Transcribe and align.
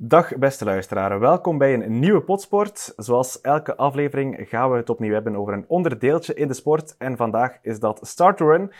Dag 0.00 0.36
beste 0.36 0.64
luisteraars, 0.64 1.18
welkom 1.18 1.58
bij 1.58 1.74
een 1.74 1.98
nieuwe 1.98 2.20
Potsport. 2.20 2.92
Zoals 2.96 3.40
elke 3.40 3.76
aflevering 3.76 4.48
gaan 4.48 4.70
we 4.70 4.76
het 4.76 4.90
opnieuw 4.90 5.12
hebben 5.12 5.36
over 5.36 5.52
een 5.52 5.64
onderdeeltje 5.68 6.34
in 6.34 6.48
de 6.48 6.54
sport. 6.54 6.96
En 6.98 7.16
vandaag 7.16 7.58
is 7.62 7.80
dat 7.80 8.00
Start 8.02 8.40
Run. 8.40 8.72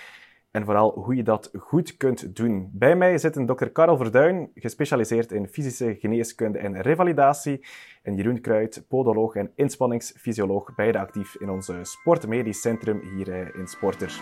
En 0.51 0.65
vooral 0.65 0.93
hoe 0.93 1.15
je 1.15 1.23
dat 1.23 1.51
goed 1.59 1.97
kunt 1.97 2.37
doen. 2.37 2.71
Bij 2.73 2.97
mij 2.97 3.19
zit 3.19 3.37
een 3.37 3.47
dokter 3.47 3.71
Karel 3.71 3.97
Verduin, 3.97 4.51
gespecialiseerd 4.55 5.33
in 5.33 5.49
fysische 5.49 5.97
geneeskunde 5.99 6.59
en 6.59 6.81
revalidatie. 6.81 7.67
En 8.03 8.15
Jeroen 8.15 8.41
Kruid, 8.41 8.85
podoloog 8.89 9.35
en 9.35 9.51
inspanningsfysioloog, 9.55 10.75
beide 10.75 10.99
actief 10.99 11.37
in 11.41 11.51
ons 11.51 11.71
sportmedisch 11.83 12.61
centrum 12.61 13.01
hier 13.01 13.33
eh, 13.33 13.55
in 13.55 13.67
Sporter. 13.67 14.21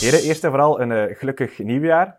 Heren, 0.00 0.22
eerst 0.22 0.44
en 0.44 0.50
vooral 0.50 0.80
een 0.80 0.90
uh, 0.90 1.16
gelukkig 1.16 1.58
nieuwjaar. 1.58 2.16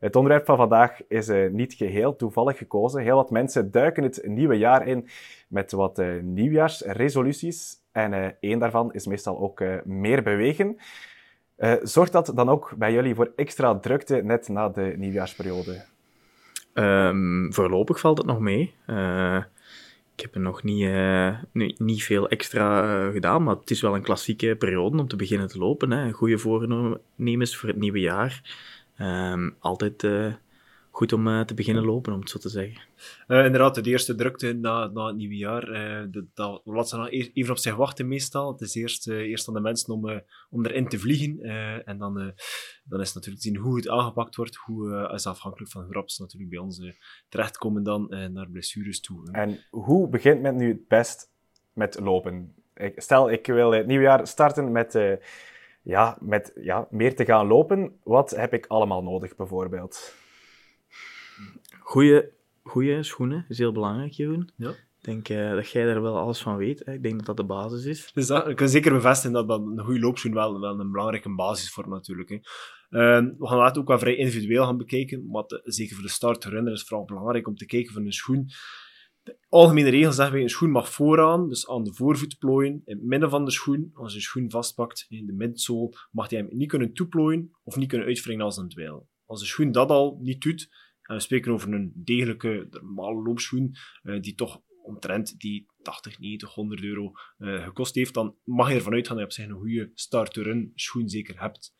Het 0.00 0.16
onderwerp 0.16 0.44
van 0.44 0.56
vandaag 0.56 1.06
is 1.08 1.28
uh, 1.28 1.50
niet 1.50 1.74
geheel 1.74 2.16
toevallig 2.16 2.58
gekozen. 2.58 3.02
Heel 3.02 3.16
wat 3.16 3.30
mensen 3.30 3.70
duiken 3.70 4.02
het 4.02 4.20
nieuwe 4.24 4.58
jaar 4.58 4.86
in 4.86 5.08
met 5.48 5.72
wat 5.72 5.98
uh, 5.98 6.22
nieuwjaarsresoluties. 6.22 7.76
En 7.92 8.36
één 8.40 8.58
daarvan 8.58 8.92
is 8.92 9.06
meestal 9.06 9.38
ook 9.38 9.62
meer 9.84 10.22
bewegen. 10.22 10.76
zorgt 11.82 12.12
dat 12.12 12.32
dan 12.34 12.48
ook 12.48 12.74
bij 12.76 12.92
jullie 12.92 13.14
voor 13.14 13.32
extra 13.36 13.78
drukte 13.78 14.16
net 14.16 14.48
na 14.48 14.68
de 14.68 14.94
nieuwjaarsperiode? 14.96 15.84
Um, 16.74 17.52
voorlopig 17.52 18.00
valt 18.00 18.18
het 18.18 18.26
nog 18.26 18.40
mee. 18.40 18.74
Ik 20.20 20.26
heb 20.26 20.34
er 20.34 20.40
nog 20.40 20.62
niet, 20.62 20.82
uh, 20.82 21.36
niet 21.76 22.04
veel 22.04 22.28
extra 22.28 22.98
uh, 23.06 23.12
gedaan, 23.12 23.42
maar 23.42 23.56
het 23.56 23.70
is 23.70 23.80
wel 23.80 23.94
een 23.94 24.02
klassieke 24.02 24.56
periode 24.56 24.98
om 24.98 25.08
te 25.08 25.16
beginnen 25.16 25.48
te 25.48 25.58
lopen. 25.58 25.90
Hè. 25.90 26.12
Goede 26.12 26.38
voornemens 26.38 27.56
voor 27.56 27.68
het 27.68 27.78
nieuwe 27.78 28.00
jaar. 28.00 28.42
Um, 28.98 29.54
altijd 29.58 30.02
uh, 30.02 30.32
goed 31.00 31.12
om 31.12 31.26
uh, 31.26 31.40
te 31.40 31.54
beginnen 31.54 31.84
lopen, 31.84 32.12
om 32.12 32.20
het 32.20 32.30
zo 32.30 32.38
te 32.38 32.48
zeggen. 32.48 32.80
Uh, 33.28 33.44
inderdaad, 33.44 33.74
de 33.74 33.90
eerste 33.90 34.14
drukte 34.14 34.52
na, 34.52 34.86
na 34.86 35.06
het 35.06 35.16
nieuwe 35.16 35.36
jaar, 35.36 35.68
uh, 35.68 36.06
de, 36.10 36.26
dat, 36.34 36.60
we 36.64 36.72
laten 36.72 37.04
ze 37.04 37.30
even 37.32 37.50
op 37.50 37.58
zich 37.58 37.74
wachten 37.74 38.08
meestal. 38.08 38.52
Het 38.52 38.60
is 38.60 38.74
eerst, 38.74 39.08
eerst 39.08 39.48
aan 39.48 39.54
de 39.54 39.60
mensen 39.60 39.94
om, 39.94 40.22
om 40.50 40.66
erin 40.66 40.88
te 40.88 40.98
vliegen. 40.98 41.40
en 41.84 41.98
dan, 41.98 42.14
dan 42.84 43.00
is 43.00 43.06
het 43.06 43.14
natuurlijk 43.14 43.42
zien 43.42 43.56
hoe 43.56 43.76
het 43.76 43.88
aangepakt 43.88 44.36
wordt, 44.36 44.56
hoe 44.56 45.10
is 45.14 45.26
afhankelijk 45.26 45.70
van 45.70 45.84
hoe 45.84 45.92
rap 45.92 46.10
ze 46.10 46.22
natuurlijk 46.22 46.50
bij 46.50 46.60
ons 46.60 46.82
terechtkomen 47.28 47.82
dan 47.82 48.06
naar 48.32 48.50
blessures 48.50 49.00
toe. 49.00 49.30
En 49.32 49.58
hoe 49.70 50.08
begint 50.08 50.40
men 50.40 50.56
nu 50.56 50.68
het 50.68 50.88
best 50.88 51.30
met 51.72 52.00
lopen? 52.00 52.54
Ik, 52.74 53.00
stel, 53.00 53.30
ik 53.30 53.46
wil 53.46 53.70
het 53.70 53.86
nieuwe 53.86 54.04
jaar 54.04 54.26
starten 54.26 54.72
met 54.72 55.18
ja, 55.82 56.18
met 56.20 56.52
ja, 56.54 56.86
meer 56.90 57.16
te 57.16 57.24
gaan 57.24 57.46
lopen. 57.46 57.98
Wat 58.02 58.30
heb 58.30 58.52
ik 58.52 58.66
allemaal 58.66 59.02
nodig, 59.02 59.36
bijvoorbeeld? 59.36 60.18
Goeie, 61.80 62.22
goeie 62.62 63.02
schoenen 63.02 63.44
is 63.48 63.58
heel 63.58 63.72
belangrijk, 63.72 64.12
Jeroen. 64.12 64.50
Ja. 64.56 64.70
Ik 64.70 65.06
denk 65.06 65.28
uh, 65.28 65.50
dat 65.50 65.70
jij 65.70 65.84
daar 65.84 66.02
wel 66.02 66.18
alles 66.18 66.42
van 66.42 66.56
weet. 66.56 66.82
Hè. 66.84 66.92
Ik 66.92 67.02
denk 67.02 67.16
dat 67.16 67.26
dat 67.26 67.36
de 67.36 67.44
basis 67.44 67.84
is. 67.84 68.10
Dus 68.12 68.26
dat, 68.26 68.48
ik 68.48 68.56
kan 68.56 68.68
zeker 68.68 68.92
bevestigen 68.92 69.32
dat, 69.32 69.48
dat 69.48 69.60
een 69.60 69.84
goede 69.84 70.00
loopschoen 70.00 70.34
wel, 70.34 70.60
wel 70.60 70.80
een 70.80 70.90
belangrijke 70.90 71.34
basis 71.34 71.72
vormt 71.72 71.90
natuurlijk. 71.90 72.28
Hè. 72.28 72.36
Uh, 72.90 73.30
we 73.38 73.46
gaan 73.46 73.64
het 73.64 73.78
ook 73.78 73.88
wel 73.88 73.98
vrij 73.98 74.16
individueel 74.16 74.64
gaan 74.64 74.76
bekijken, 74.76 75.26
maar 75.30 75.44
te, 75.44 75.60
zeker 75.64 75.94
voor 75.94 76.04
de 76.04 76.10
start 76.10 76.44
runner 76.44 76.72
is 76.72 76.78
het 76.78 76.88
vooral 76.88 77.06
belangrijk 77.06 77.46
om 77.46 77.54
te 77.54 77.66
kijken 77.66 77.92
van 77.92 78.04
een 78.04 78.12
schoen. 78.12 78.48
De 79.22 79.36
algemene 79.48 79.90
regel 79.90 80.12
zeggen 80.12 80.34
wij, 80.34 80.42
een 80.42 80.48
schoen 80.48 80.70
mag 80.70 80.92
vooraan, 80.92 81.48
dus 81.48 81.68
aan 81.68 81.84
de 81.84 81.92
voorvoet 81.92 82.38
plooien, 82.38 82.82
in 82.84 82.96
het 82.96 83.06
midden 83.06 83.30
van 83.30 83.44
de 83.44 83.50
schoen. 83.50 83.90
Als 83.94 84.10
je 84.10 84.16
een 84.16 84.24
schoen 84.24 84.50
vastpakt 84.50 85.06
in 85.08 85.26
de 85.26 85.32
midsool, 85.32 85.94
mag 86.10 86.30
hij 86.30 86.38
hem 86.38 86.48
niet 86.50 86.68
kunnen 86.68 86.92
toeplooien 86.92 87.50
of 87.62 87.76
niet 87.76 87.88
kunnen 87.88 88.06
uitwringen 88.06 88.44
als 88.44 88.56
een 88.56 88.68
dweil. 88.68 89.08
Als 89.26 89.40
de 89.40 89.46
schoen 89.46 89.72
dat 89.72 89.90
al 89.90 90.18
niet 90.20 90.42
doet, 90.42 90.68
en 91.10 91.16
we 91.16 91.22
spreken 91.22 91.52
over 91.52 91.72
een 91.72 91.92
degelijke, 91.94 92.68
normale 92.70 93.22
loopschoen, 93.22 93.74
uh, 94.02 94.20
die 94.20 94.34
toch 94.34 94.62
omtrent 94.82 95.40
die 95.40 95.66
80, 95.82 96.18
90, 96.18 96.54
100 96.54 96.82
euro 96.82 97.12
uh, 97.38 97.64
gekost 97.64 97.94
heeft, 97.94 98.14
dan 98.14 98.36
mag 98.44 98.68
je 98.68 98.74
ervan 98.74 98.92
uitgaan 98.92 99.16
dat 99.16 99.34
je 99.34 99.42
op 99.42 99.46
zich 99.46 99.56
een 99.56 99.60
goede 99.60 99.90
start-run 99.94 100.72
schoen 100.74 101.08
zeker 101.08 101.40
hebt. 101.40 101.78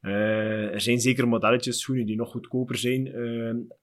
Er 0.00 0.80
zijn 0.80 1.00
zeker 1.00 1.28
modelletjes, 1.28 1.80
schoenen 1.80 2.06
die 2.06 2.16
nog 2.16 2.30
goedkoper 2.30 2.76
zijn, 2.76 3.12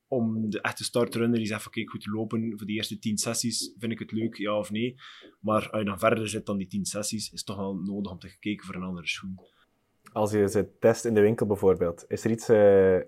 om 0.08 0.50
de 0.50 0.62
echte 0.62 0.84
startrunner 0.84 1.38
die 1.38 1.48
zegt 1.48 1.64
van 1.64 1.88
goed 1.88 2.06
lopen 2.06 2.54
voor 2.56 2.68
de 2.68 2.74
eerste 2.74 3.00
10 3.00 3.18
sessies, 3.18 3.76
vind 3.80 3.92
ik 3.92 4.00
het 4.00 4.12
leuk, 4.12 4.36
ja 4.36 4.58
of 4.58 4.72
nee. 4.72 4.96
Maar 5.40 5.70
als 5.70 5.80
je 5.80 5.86
dan 5.86 6.00
verder 6.00 6.30
zit 6.30 6.46
dan 6.46 6.58
die 6.58 6.68
10 6.68 6.86
sessies, 6.86 7.26
is 7.26 7.32
het 7.32 7.46
toch 7.46 7.58
wel 7.58 7.76
nodig 7.76 8.12
om 8.12 8.20
te 8.20 8.40
kijken 8.40 8.66
voor 8.66 8.76
een 8.76 8.84
andere 8.84 9.08
schoen. 9.08 9.40
Als 10.12 10.32
je 10.32 10.50
ze 10.50 10.78
test 10.80 11.06
in 11.06 11.14
de 11.14 11.22
winkel 11.22 11.46
bijvoorbeeld, 11.46 12.06
is 12.08 12.24
er 12.24 12.32
iets, 12.32 12.46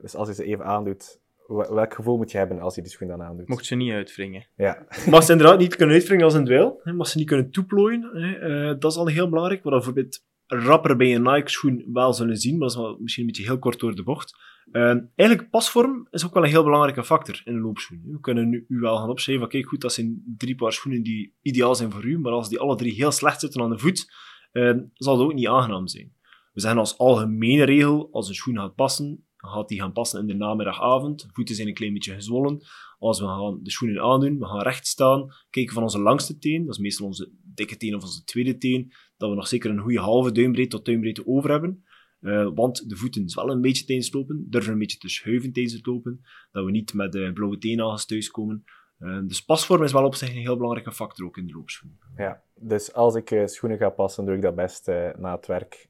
dus 0.02 0.16
als 0.16 0.28
je 0.28 0.34
ze 0.34 0.44
even 0.44 0.66
aandoet, 0.66 1.19
welk 1.56 1.94
gevoel 1.94 2.18
moet 2.18 2.32
je 2.32 2.38
hebben 2.38 2.60
als 2.60 2.76
je 2.76 2.82
die 2.82 2.92
schoen 2.92 3.08
dan 3.08 3.22
aandoet? 3.22 3.48
Mocht 3.48 3.66
ze 3.66 3.76
niet 3.76 3.92
uitwringen. 3.92 4.48
Ja. 4.56 4.86
Mag 5.10 5.24
ze 5.24 5.32
inderdaad 5.32 5.60
niet 5.60 5.76
kunnen 5.76 5.96
uitwringen 5.96 6.26
als 6.26 6.34
een 6.34 6.46
dweil. 6.46 6.82
Mag 6.84 7.08
ze 7.08 7.18
niet 7.18 7.28
kunnen 7.28 7.52
toeplooien. 7.52 8.18
Uh, 8.18 8.68
dat 8.80 8.92
is 8.92 8.98
al 8.98 9.08
heel 9.08 9.30
belangrijk. 9.30 9.64
Wat 9.64 9.74
bijvoorbeeld 9.74 10.28
rapper 10.46 10.96
bij 10.96 11.16
een 11.16 11.24
Nike-schoen 11.24 11.86
wel 11.94 12.14
zullen 12.14 12.38
zien, 12.38 12.58
maar 12.58 12.68
dat 12.68 12.78
is 12.78 12.84
wel 12.84 12.98
misschien 13.00 13.24
een 13.24 13.30
beetje 13.30 13.50
heel 13.52 13.59
kort 13.59 13.80
door 13.80 13.96
de 13.96 14.04
bocht. 14.04 14.38
Uh, 14.72 14.96
eigenlijk, 15.16 15.50
pasvorm 15.50 16.08
is 16.09 16.26
ook 16.26 16.34
wel 16.34 16.44
een 16.44 16.50
heel 16.50 16.64
belangrijke 16.64 17.04
factor 17.04 17.42
in 17.46 17.54
een 17.54 17.62
loopschoen. 17.62 18.02
We 18.06 18.20
kunnen 18.20 18.50
nu 18.50 18.66
u 18.68 18.80
wel 18.80 18.98
gaan 18.98 19.09
opschrijven 19.09 19.44
van, 19.44 19.54
kijk 19.54 19.70
goed, 19.70 19.82
dat 19.82 19.94
zijn 19.94 20.24
drie 20.38 20.56
paar 20.56 20.74
schoenen 20.74 21.04
die 21.04 21.36
ideaal 21.42 21.76
zijn 21.76 21.92
voor 21.92 22.06
u, 22.06 22.20
maar 22.20 22.32
als 22.32 22.50
die 22.50 22.59
alle 22.59 22.76
drie 22.76 22.94
heel 22.94 23.12
slecht 23.12 23.40
zitten 23.40 23.62
aan 23.62 23.70
de 23.70 23.80
voet, 23.80 24.12
uh, 24.52 24.78
zal 24.94 25.18
het 25.18 25.26
ook 25.26 25.34
niet 25.34 25.48
aangenaam 25.48 25.88
zijn. 25.88 26.14
We 26.54 26.62
zeggen 26.62 26.80
als 26.80 26.98
algemene 26.98 27.64
regel, 27.64 28.09
als 28.12 28.28
een 28.28 28.36
schoen 28.36 28.58
gaat 28.58 28.76
passen, 28.76 29.28
gaat 29.48 29.68
die 29.68 29.80
gaan 29.80 29.94
passen 29.94 30.20
in 30.20 30.28
de 30.28 30.34
namiddagavond. 30.34 31.28
Voeten 31.32 31.56
zijn 31.56 31.68
een 31.68 31.74
klein 31.74 31.94
beetje 31.94 32.14
gezwollen. 32.14 32.62
Als 33.00 33.20
we 33.20 33.26
gaan 33.26 33.60
de 33.64 33.72
schoenen 33.72 34.02
aandoen, 34.02 34.40
we 34.40 34.46
gaan 34.46 34.62
recht 34.62 34.88
staan, 34.88 35.34
kijken 35.50 35.74
van 35.74 35.84
onze 35.84 36.00
langste 36.00 36.38
teen, 36.38 36.66
dat 36.66 36.74
is 36.74 36.82
meestal 36.82 37.06
onze 37.06 37.32
dikke 37.44 37.78
teen 37.78 37.96
of 37.96 38.02
onze 38.02 38.24
tweede 38.24 38.58
teen, 38.58 38.92
dat 39.18 39.30
we 39.30 39.36
nog 39.36 39.48
zeker 39.48 39.70
een 39.70 39.80
goede 39.80 40.00
halve 40.00 40.32
duimbreedte 40.32 40.76
tot 40.76 40.86
duimbreedte 40.86 41.28
over 41.28 41.50
hebben. 41.50 41.84
Uh, 42.22 42.50
want 42.54 42.90
de 42.90 42.96
voeten 42.96 43.26
is 43.26 43.36
wel 43.36 43.50
een 43.50 43.62
beetje 43.62 43.86
tijdens 43.86 44.08
het 44.08 44.16
lopen, 44.16 44.46
durven 44.50 44.72
een 44.72 44.80
beetje 44.80 44.98
te 44.98 45.10
schuiven 45.10 45.52
tijdens 45.54 45.76
het 45.76 45.86
lopen, 45.86 46.22
dat 46.52 46.66
we 46.66 46.72
niet 46.72 46.94
met 46.94 47.12
de 47.12 47.32
blauwe 47.34 47.58
teennagels 47.58 48.06
thuiskomen. 48.06 48.64
Uh, 49.00 49.20
dus 49.28 49.46
pasvorm 49.46 49.84
is 49.84 49.92
wel 49.92 50.06
op 50.06 50.16
zich 50.16 50.30
een 50.30 50.36
heel 50.36 50.58
belangrijke 50.58 50.92
factor 50.92 51.26
ook 51.26 51.38
in 51.38 51.48
de 51.48 51.54
loopschoen. 51.54 52.00
Ja, 52.18 52.44
dus 52.56 52.94
als 52.94 53.16
ik 53.16 53.32
uh, 53.32 53.46
schoenen 53.46 53.78
ga 53.78 53.90
passen, 53.90 54.26
doe 54.26 54.36
ik 54.36 54.42
dat 54.42 54.56
best 54.56 54.88
na 55.18 55.36
het 55.36 55.48
werk 55.48 55.88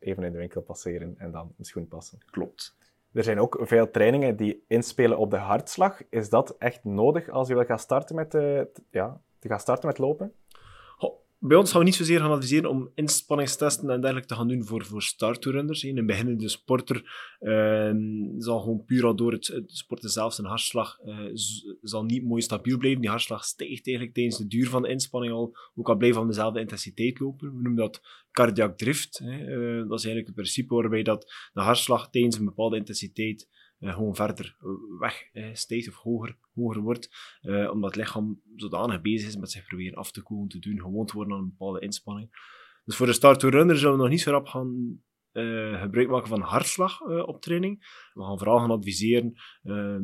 even 0.00 0.22
in 0.22 0.32
de 0.32 0.38
winkel 0.38 0.62
passeren 0.62 1.14
en 1.18 1.30
dan 1.30 1.54
een 1.58 1.64
schoen 1.64 1.88
passen. 1.88 2.18
Klopt. 2.30 2.76
Er 3.16 3.24
zijn 3.24 3.40
ook 3.40 3.58
veel 3.60 3.90
trainingen 3.90 4.36
die 4.36 4.64
inspelen 4.68 5.18
op 5.18 5.30
de 5.30 5.36
hartslag. 5.36 6.02
Is 6.10 6.28
dat 6.28 6.56
echt 6.58 6.84
nodig 6.84 7.28
als 7.28 7.48
je 7.48 7.54
wil 7.54 7.64
gaan 7.64 7.78
starten 7.78 8.16
met, 8.16 8.34
uh, 8.34 8.60
ja, 8.90 9.20
te 9.38 9.48
gaan 9.48 9.60
starten 9.60 9.88
met 9.88 9.98
lopen? 9.98 10.32
Bij 11.38 11.56
ons 11.56 11.70
gaan 11.70 11.80
we 11.80 11.86
niet 11.86 11.94
zozeer 11.94 12.20
gaan 12.20 12.30
adviseren 12.30 12.70
om 12.70 12.90
inspanningstesten 12.94 13.90
en 13.90 14.00
dergelijke 14.00 14.28
te 14.28 14.34
gaan 14.34 14.48
doen 14.48 14.64
voor, 14.64 14.84
voor 14.84 15.02
startrunners. 15.02 15.82
Een 15.82 16.06
beginnende 16.06 16.48
sporter 16.48 16.96
uh, 17.40 17.92
zal 18.38 18.60
gewoon 18.60 18.84
puur 18.84 19.04
al 19.04 19.16
door 19.16 19.32
het, 19.32 19.62
sporten 19.66 20.10
zelf 20.10 20.34
zijn 20.34 20.46
hartslag 20.46 20.98
uh, 21.04 21.18
zal 21.82 22.04
niet 22.04 22.24
mooi 22.24 22.42
stabiel 22.42 22.78
blijven. 22.78 23.00
Die 23.00 23.10
hartslag 23.10 23.44
stijgt 23.44 23.86
eigenlijk 23.86 24.14
tijdens 24.14 24.38
de 24.38 24.46
duur 24.46 24.68
van 24.68 24.82
de 24.82 24.88
inspanning 24.88 25.32
al, 25.32 25.56
ook 25.74 25.88
al 25.88 25.96
blijven 25.96 26.18
van 26.18 26.28
dezelfde 26.28 26.60
intensiteit 26.60 27.20
lopen. 27.20 27.48
We 27.48 27.62
noemen 27.62 27.74
dat 27.74 28.00
cardiac 28.30 28.76
drift. 28.78 29.20
Uh, 29.20 29.28
dat 29.88 29.98
is 29.98 30.04
eigenlijk 30.04 30.26
het 30.26 30.34
principe 30.34 30.74
waarbij 30.74 31.02
dat 31.02 31.32
de 31.52 31.60
hartslag 31.60 32.10
tijdens 32.10 32.38
een 32.38 32.44
bepaalde 32.44 32.76
intensiteit 32.76 33.48
gewoon 33.80 34.14
verder 34.14 34.56
weg 34.98 35.28
uh, 35.32 35.54
stijgt 35.54 35.88
of 35.88 35.94
hoger, 35.94 36.38
hoger 36.54 36.80
wordt, 36.80 37.38
uh, 37.42 37.70
omdat 37.70 37.90
het 37.90 38.04
lichaam 38.04 38.40
zodanig 38.56 39.00
bezig 39.00 39.28
is 39.28 39.36
met 39.36 39.50
zich 39.50 39.66
proberen 39.66 39.98
af 39.98 40.10
te 40.10 40.22
koelen, 40.22 40.48
te 40.48 40.58
doen, 40.58 40.80
gewoon 40.80 41.06
te 41.06 41.14
worden 41.14 41.34
aan 41.34 41.42
een 41.42 41.48
bepaalde 41.48 41.80
inspanning. 41.80 42.30
Dus 42.84 42.96
voor 42.96 43.06
de 43.06 43.12
start 43.12 43.40
to 43.40 43.48
runner 43.48 43.76
zullen 43.76 43.96
we 43.96 44.00
nog 44.00 44.10
niet 44.10 44.20
zo 44.20 44.30
rap 44.30 44.46
gaan 44.46 45.00
gebruik 45.80 46.08
maken 46.08 46.28
van 46.28 46.40
hartslag 46.40 47.00
op 47.00 47.40
training. 47.40 47.78
We 48.14 48.22
gaan 48.22 48.38
vooral 48.38 48.58
gaan 48.58 48.70
adviseren 48.70 49.32
ehm, 49.62 50.02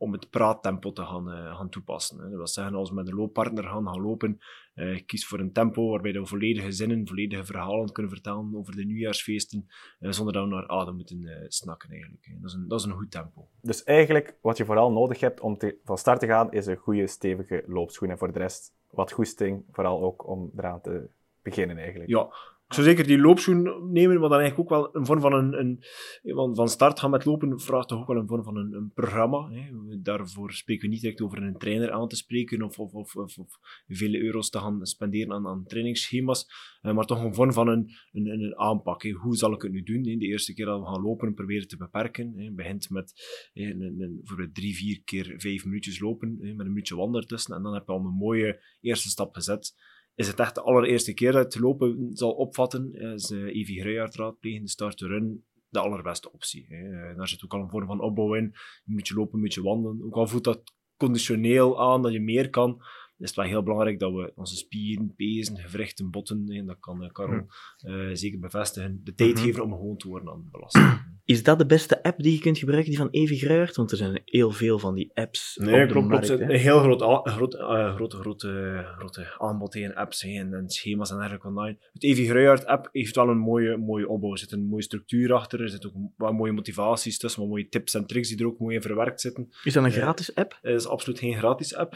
om 0.00 0.12
het 0.12 0.30
praattempo 0.30 0.92
te 0.92 1.04
gaan, 1.04 1.28
uh, 1.28 1.56
gaan 1.56 1.68
toepassen. 1.68 2.16
Hè. 2.18 2.28
Dat 2.28 2.36
wil 2.36 2.46
zeggen, 2.46 2.74
als 2.74 2.88
we 2.88 2.94
met 2.94 3.08
een 3.08 3.14
looppartner 3.14 3.64
gaan, 3.64 3.86
gaan 3.86 4.00
lopen, 4.00 4.40
uh, 4.74 5.00
kies 5.06 5.26
voor 5.26 5.38
een 5.38 5.52
tempo 5.52 5.90
waarbij 5.90 6.12
we 6.12 6.26
volledige 6.26 6.72
zinnen, 6.72 7.08
volledige 7.08 7.44
verhalen 7.44 7.92
kunnen 7.92 8.12
vertellen 8.12 8.56
over 8.56 8.76
de 8.76 8.84
nieuwjaarsfeesten, 8.84 9.68
uh, 10.00 10.10
zonder 10.10 10.34
dat 10.34 10.44
we 10.44 10.54
naar 10.54 10.68
adem 10.68 10.94
moeten 10.94 11.44
snakken 11.48 11.90
eigenlijk. 11.90 12.24
Hè. 12.24 12.34
Dat, 12.40 12.50
is 12.50 12.56
een, 12.56 12.68
dat 12.68 12.80
is 12.80 12.86
een 12.86 12.92
goed 12.92 13.10
tempo. 13.10 13.48
Dus 13.60 13.84
eigenlijk, 13.84 14.36
wat 14.42 14.56
je 14.56 14.64
vooral 14.64 14.92
nodig 14.92 15.20
hebt 15.20 15.40
om 15.40 15.58
te, 15.58 15.78
van 15.84 15.98
start 15.98 16.20
te 16.20 16.26
gaan, 16.26 16.52
is 16.52 16.66
een 16.66 16.76
goede, 16.76 17.06
stevige 17.06 17.64
loopschoen. 17.66 18.10
En 18.10 18.18
voor 18.18 18.32
de 18.32 18.38
rest, 18.38 18.74
wat 18.90 19.12
goesting, 19.12 19.64
vooral 19.70 20.02
ook 20.02 20.28
om 20.28 20.50
eraan 20.56 20.80
te 20.80 21.08
beginnen 21.42 21.76
eigenlijk. 21.76 22.10
Ja, 22.10 22.28
Ik 22.70 22.76
zou 22.76 22.86
zeker 22.88 23.06
die 23.06 23.18
loopschoen 23.18 23.62
nemen, 23.92 24.20
maar 24.20 24.28
dan 24.28 24.40
eigenlijk 24.40 24.58
ook 24.58 24.78
wel 24.78 24.96
een 24.96 25.06
vorm 25.06 25.20
van 25.20 25.32
een, 25.32 25.58
een 25.60 25.84
van, 26.22 26.54
van 26.54 26.68
start 26.68 27.00
gaan 27.00 27.10
met 27.10 27.24
lopen 27.24 27.60
vraagt 27.60 27.88
toch 27.88 28.00
ook 28.00 28.06
wel 28.06 28.16
een 28.16 28.26
vorm 28.26 28.44
van 28.44 28.56
een, 28.56 28.90
programma. 28.94 29.48
Hè. 29.50 29.70
Daarvoor 30.02 30.52
spreken 30.52 30.82
we 30.82 30.94
niet 30.94 31.00
direct 31.00 31.20
over 31.20 31.42
een 31.42 31.58
trainer 31.58 31.92
aan 31.92 32.08
te 32.08 32.16
spreken 32.16 32.62
of, 32.62 32.78
of, 32.78 32.92
of, 32.92 33.16
of, 33.16 33.58
vele 33.86 34.20
euro's 34.20 34.50
te 34.50 34.58
gaan 34.58 34.86
spenderen 34.86 35.32
aan, 35.32 35.46
aan 35.46 35.64
trainingsschema's, 35.66 36.46
eh, 36.80 36.94
maar 36.94 37.04
toch 37.04 37.22
een 37.22 37.34
vorm 37.34 37.52
van 37.52 37.68
een, 37.68 37.90
een, 38.12 38.26
een 38.26 38.58
aanpak. 38.58 39.02
Hoe 39.02 39.36
zal 39.36 39.52
ik 39.52 39.62
het 39.62 39.72
nu 39.72 39.82
doen? 39.82 40.06
Hè? 40.08 40.16
De 40.16 40.26
eerste 40.26 40.54
keer 40.54 40.66
dat 40.66 40.80
we 40.80 40.86
gaan 40.86 41.02
lopen, 41.02 41.34
proberen 41.34 41.68
te 41.68 41.76
beperken. 41.76 42.32
Hè. 42.36 42.50
begint 42.52 42.90
met 42.90 43.12
een, 43.52 43.80
een, 43.80 44.50
drie, 44.52 44.76
vier 44.76 45.02
keer 45.04 45.34
vijf 45.36 45.64
minuutjes 45.64 46.00
lopen, 46.00 46.36
met 46.40 46.66
een 46.66 46.72
minuutje 46.72 46.96
wandelen 46.96 47.26
tussen, 47.26 47.54
en 47.54 47.62
dan 47.62 47.74
heb 47.74 47.86
je 47.86 47.92
al 47.92 47.98
een 47.98 48.14
mooie 48.14 48.62
eerste 48.80 49.08
stap 49.08 49.34
gezet 49.34 49.74
is 50.20 50.26
het 50.26 50.40
echt 50.40 50.54
de 50.54 50.62
allereerste 50.62 51.14
keer 51.14 51.32
dat 51.32 51.44
het 51.44 51.62
lopen 51.62 52.10
zal 52.12 52.32
opvatten, 52.32 52.92
is 52.92 53.30
uh, 53.30 53.56
Evie 53.56 53.80
Gruijaard 53.80 54.14
raadplegen, 54.14 54.62
de 54.62 54.68
start 54.68 55.00
run, 55.00 55.44
de 55.68 55.78
allerbeste 55.78 56.32
optie. 56.32 56.66
Hè. 56.68 57.10
Eh, 57.10 57.16
daar 57.16 57.28
zit 57.28 57.44
ook 57.44 57.52
al 57.52 57.60
een 57.60 57.70
vorm 57.70 57.86
van 57.86 58.00
opbouw 58.00 58.34
in. 58.34 58.44
Een 58.44 58.94
beetje 58.94 59.14
lopen, 59.14 59.34
een 59.34 59.42
beetje 59.42 59.62
wandelen. 59.62 60.04
Ook 60.04 60.14
al 60.14 60.26
voelt 60.26 60.44
dat 60.44 60.74
conditioneel 60.96 61.80
aan, 61.80 62.02
dat 62.02 62.12
je 62.12 62.20
meer 62.20 62.50
kan, 62.50 62.82
is 63.18 63.28
het 63.28 63.34
wel 63.34 63.46
heel 63.46 63.62
belangrijk 63.62 63.98
dat 63.98 64.12
we 64.12 64.32
onze 64.34 64.56
spieren, 64.56 65.14
pezen, 65.16 65.58
gewrichten, 65.58 66.10
botten, 66.10 66.48
en 66.48 66.66
dat 66.66 66.78
kan 66.78 67.10
Karel 67.12 67.46
uh, 67.86 68.10
zeker 68.12 68.38
bevestigen, 68.38 69.00
de 69.04 69.14
tijd 69.14 69.34
mhm. 69.34 69.42
geven 69.42 69.64
om 69.64 69.72
gewoon 69.72 69.96
te 69.96 70.08
worden 70.08 70.28
aan 70.28 70.38
het 70.38 70.50
belasten. 70.50 71.09
Is 71.30 71.42
dat 71.42 71.58
de 71.58 71.66
beste 71.66 72.02
app 72.02 72.22
die 72.22 72.32
je 72.32 72.40
kunt 72.40 72.58
gebruiken, 72.58 72.90
die 72.90 72.98
van 72.98 73.08
Evi 73.10 73.36
Gruijert? 73.36 73.76
Want 73.76 73.90
er 73.90 73.96
zijn 73.96 74.20
heel 74.24 74.50
veel 74.50 74.78
van 74.78 74.94
die 74.94 75.10
apps 75.14 75.56
Nee, 75.56 75.86
klopt, 75.86 76.08
klopt. 76.08 76.28
Een 76.28 76.50
heel 76.50 76.80
groot, 76.80 77.02
groot, 77.28 77.54
uh, 77.54 77.94
grote, 77.94 78.16
grote, 78.16 78.84
grote 78.98 79.34
aanbod 79.38 79.74
in 79.74 79.94
apps 79.94 80.22
en, 80.24 80.54
en, 80.54 80.70
schema's 80.70 81.10
en 81.10 81.16
dergelijke 81.16 81.46
online. 81.46 81.78
Het 81.92 82.02
Evi 82.02 82.26
Gruijert 82.26 82.66
app 82.66 82.88
heeft 82.92 83.16
wel 83.16 83.28
een 83.28 83.38
mooie, 83.38 83.76
mooie 83.76 84.08
opbouw. 84.08 84.32
Er 84.32 84.38
zit 84.38 84.52
een 84.52 84.66
mooie 84.66 84.82
structuur 84.82 85.32
achter, 85.32 85.60
er 85.60 85.68
zitten 85.68 85.94
ook 85.94 86.10
wat 86.16 86.32
mooie 86.32 86.52
motivaties 86.52 87.18
tussen, 87.18 87.40
wat 87.40 87.50
mooie 87.50 87.68
tips 87.68 87.94
en 87.94 88.06
tricks 88.06 88.28
die 88.28 88.38
er 88.38 88.46
ook 88.46 88.58
mooi 88.58 88.74
in 88.74 88.82
verwerkt 88.82 89.20
zitten. 89.20 89.48
Is 89.64 89.72
dat 89.72 89.84
een 89.84 89.92
gratis 89.92 90.34
app? 90.34 90.58
Het 90.62 90.74
is 90.74 90.86
absoluut 90.86 91.18
geen 91.18 91.34
gratis 91.34 91.74
app, 91.74 91.94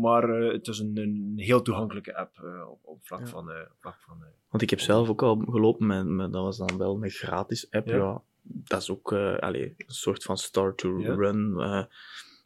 maar 0.00 0.28
het 0.28 0.66
is 0.68 0.78
een, 0.78 0.98
een, 0.98 1.32
heel 1.36 1.62
toegankelijke 1.62 2.16
app 2.16 2.38
op, 2.70 2.80
op 2.82 3.06
vlak 3.06 3.28
van... 3.28 3.50
vlak 3.80 3.96
van 4.00 4.16
want 4.48 4.62
ik 4.62 4.70
heb 4.70 4.80
zelf 4.80 5.08
ook 5.08 5.22
al 5.22 5.36
gelopen 5.36 5.86
met, 5.86 6.06
met, 6.06 6.32
dat 6.32 6.42
was 6.42 6.56
dan 6.56 6.78
wel 6.78 7.02
een 7.02 7.10
gratis 7.10 7.70
app. 7.70 7.88
Ja. 7.88 8.22
dat 8.42 8.80
is 8.80 8.90
ook 8.90 9.12
uh, 9.12 9.38
allez, 9.38 9.72
een 9.76 9.84
soort 9.86 10.22
van 10.22 10.38
start 10.38 10.78
to 10.78 10.96
run. 10.96 11.54
Uh, 11.56 11.84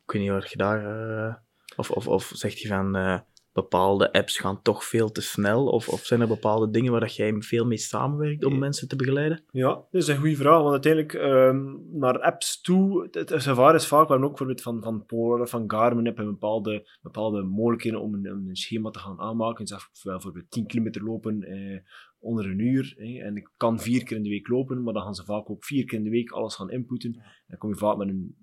ik 0.05 0.13
weet 0.13 0.23
niet 0.23 0.31
wat 0.31 0.51
je 0.51 0.57
daar. 0.57 1.09
Uh, 1.27 1.35
of, 1.77 1.91
of, 1.91 2.09
of 2.09 2.31
zegt 2.35 2.63
hij 2.63 2.71
van 2.71 3.23
bepaalde 3.53 4.13
apps 4.13 4.39
gaan 4.39 4.63
toch 4.63 4.85
veel 4.85 5.11
te 5.11 5.23
snel? 5.23 5.67
Of, 5.67 5.89
of 5.89 6.05
zijn 6.05 6.21
er 6.21 6.29
bepaalde 6.29 6.71
dingen 6.71 6.91
waar 6.91 7.01
dat 7.01 7.17
jij 7.17 7.35
veel 7.39 7.67
mee 7.67 7.79
samenwerkt 7.79 8.45
om 8.45 8.59
mensen 8.59 8.89
te 8.89 8.97
begeleiden? 8.97 9.45
Ja, 9.51 9.69
dat 9.69 10.03
is 10.03 10.09
een 10.09 10.17
goede 10.17 10.37
vraag. 10.37 10.61
Want 10.61 10.71
uiteindelijk 10.71 11.15
um, 11.15 11.87
naar 11.91 12.21
apps 12.21 12.61
toe, 12.61 13.03
het, 13.11 13.31
het 13.31 13.43
gevaar 13.43 13.75
is 13.75 13.87
vaak, 13.87 14.09
we 14.09 14.15
ook 14.15 14.21
bijvoorbeeld 14.21 14.63
van, 14.63 14.83
van 14.83 15.07
Polar, 15.07 15.49
van 15.49 15.71
Garmin, 15.71 16.05
hebben 16.05 16.25
bepaalde, 16.25 16.89
bepaalde 17.03 17.43
mogelijkheden 17.43 18.01
om 18.01 18.15
een, 18.15 18.27
een 18.27 18.57
schema 18.57 18.91
te 18.91 18.99
gaan 18.99 19.21
aanmaken. 19.21 19.67
Zeg 19.67 19.89
bijvoorbeeld 20.03 20.51
10 20.51 20.67
kilometer 20.67 21.05
lopen 21.05 21.43
eh, 21.43 21.81
onder 22.19 22.47
een 22.47 22.59
uur. 22.59 22.95
En 22.99 23.37
ik 23.37 23.51
kan 23.57 23.81
vier 23.81 24.05
keer 24.05 24.17
in 24.17 24.23
de 24.23 24.29
week 24.29 24.49
lopen, 24.49 24.83
maar 24.83 24.93
dan 24.93 25.03
gaan 25.03 25.15
ze 25.15 25.25
vaak 25.25 25.51
ook 25.51 25.65
vier 25.65 25.85
keer 25.85 25.99
in 25.99 26.05
de 26.05 26.11
week 26.11 26.31
alles 26.31 26.55
gaan 26.55 26.71
inputten. 26.71 27.15
En 27.15 27.45
dan 27.47 27.59
kom 27.59 27.71
je 27.71 27.77
vaak 27.77 27.97
met 27.97 28.09
een 28.09 28.37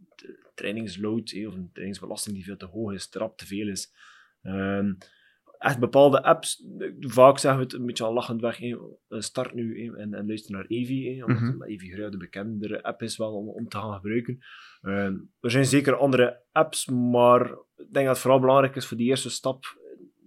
trainingsload 0.55 1.33
of 1.47 1.53
een 1.53 1.69
trainingsbelasting 1.73 2.35
die 2.35 2.43
veel 2.43 2.57
te 2.57 2.65
hoog 2.65 2.93
is, 2.93 3.09
trap 3.09 3.37
te 3.37 3.45
veel 3.45 3.67
is. 3.67 3.93
Um, 4.41 4.97
echt 5.57 5.79
bepaalde 5.79 6.23
apps, 6.23 6.65
vaak 6.99 7.37
zeggen 7.37 7.59
we 7.59 7.65
het 7.65 7.75
een 7.75 7.85
beetje 7.85 8.03
al 8.03 8.13
lachend 8.13 8.41
weg, 8.41 8.59
start 9.09 9.53
nu 9.53 9.95
en, 9.97 10.13
en 10.13 10.27
luister 10.27 10.51
naar 10.51 10.65
Evi, 10.65 11.23
omdat 11.23 11.41
mm 11.41 11.49
-hmm. 11.49 11.63
Evi 11.63 12.09
de 12.09 12.17
bekendere 12.17 12.83
app 12.83 13.01
is 13.01 13.17
wel 13.17 13.33
om, 13.33 13.49
om 13.49 13.67
te 13.67 13.77
gaan 13.77 13.93
gebruiken. 13.93 14.39
Uh, 14.81 15.05
er 15.39 15.51
zijn 15.51 15.65
zeker 15.65 15.95
andere 15.95 16.43
apps, 16.51 16.87
maar 16.87 17.41
ik 17.75 17.93
denk 17.93 18.05
dat 18.05 18.07
het 18.07 18.19
vooral 18.19 18.39
belangrijk 18.39 18.75
is 18.75 18.85
voor 18.85 18.97
die 18.97 19.07
eerste 19.07 19.29
stap 19.29 19.77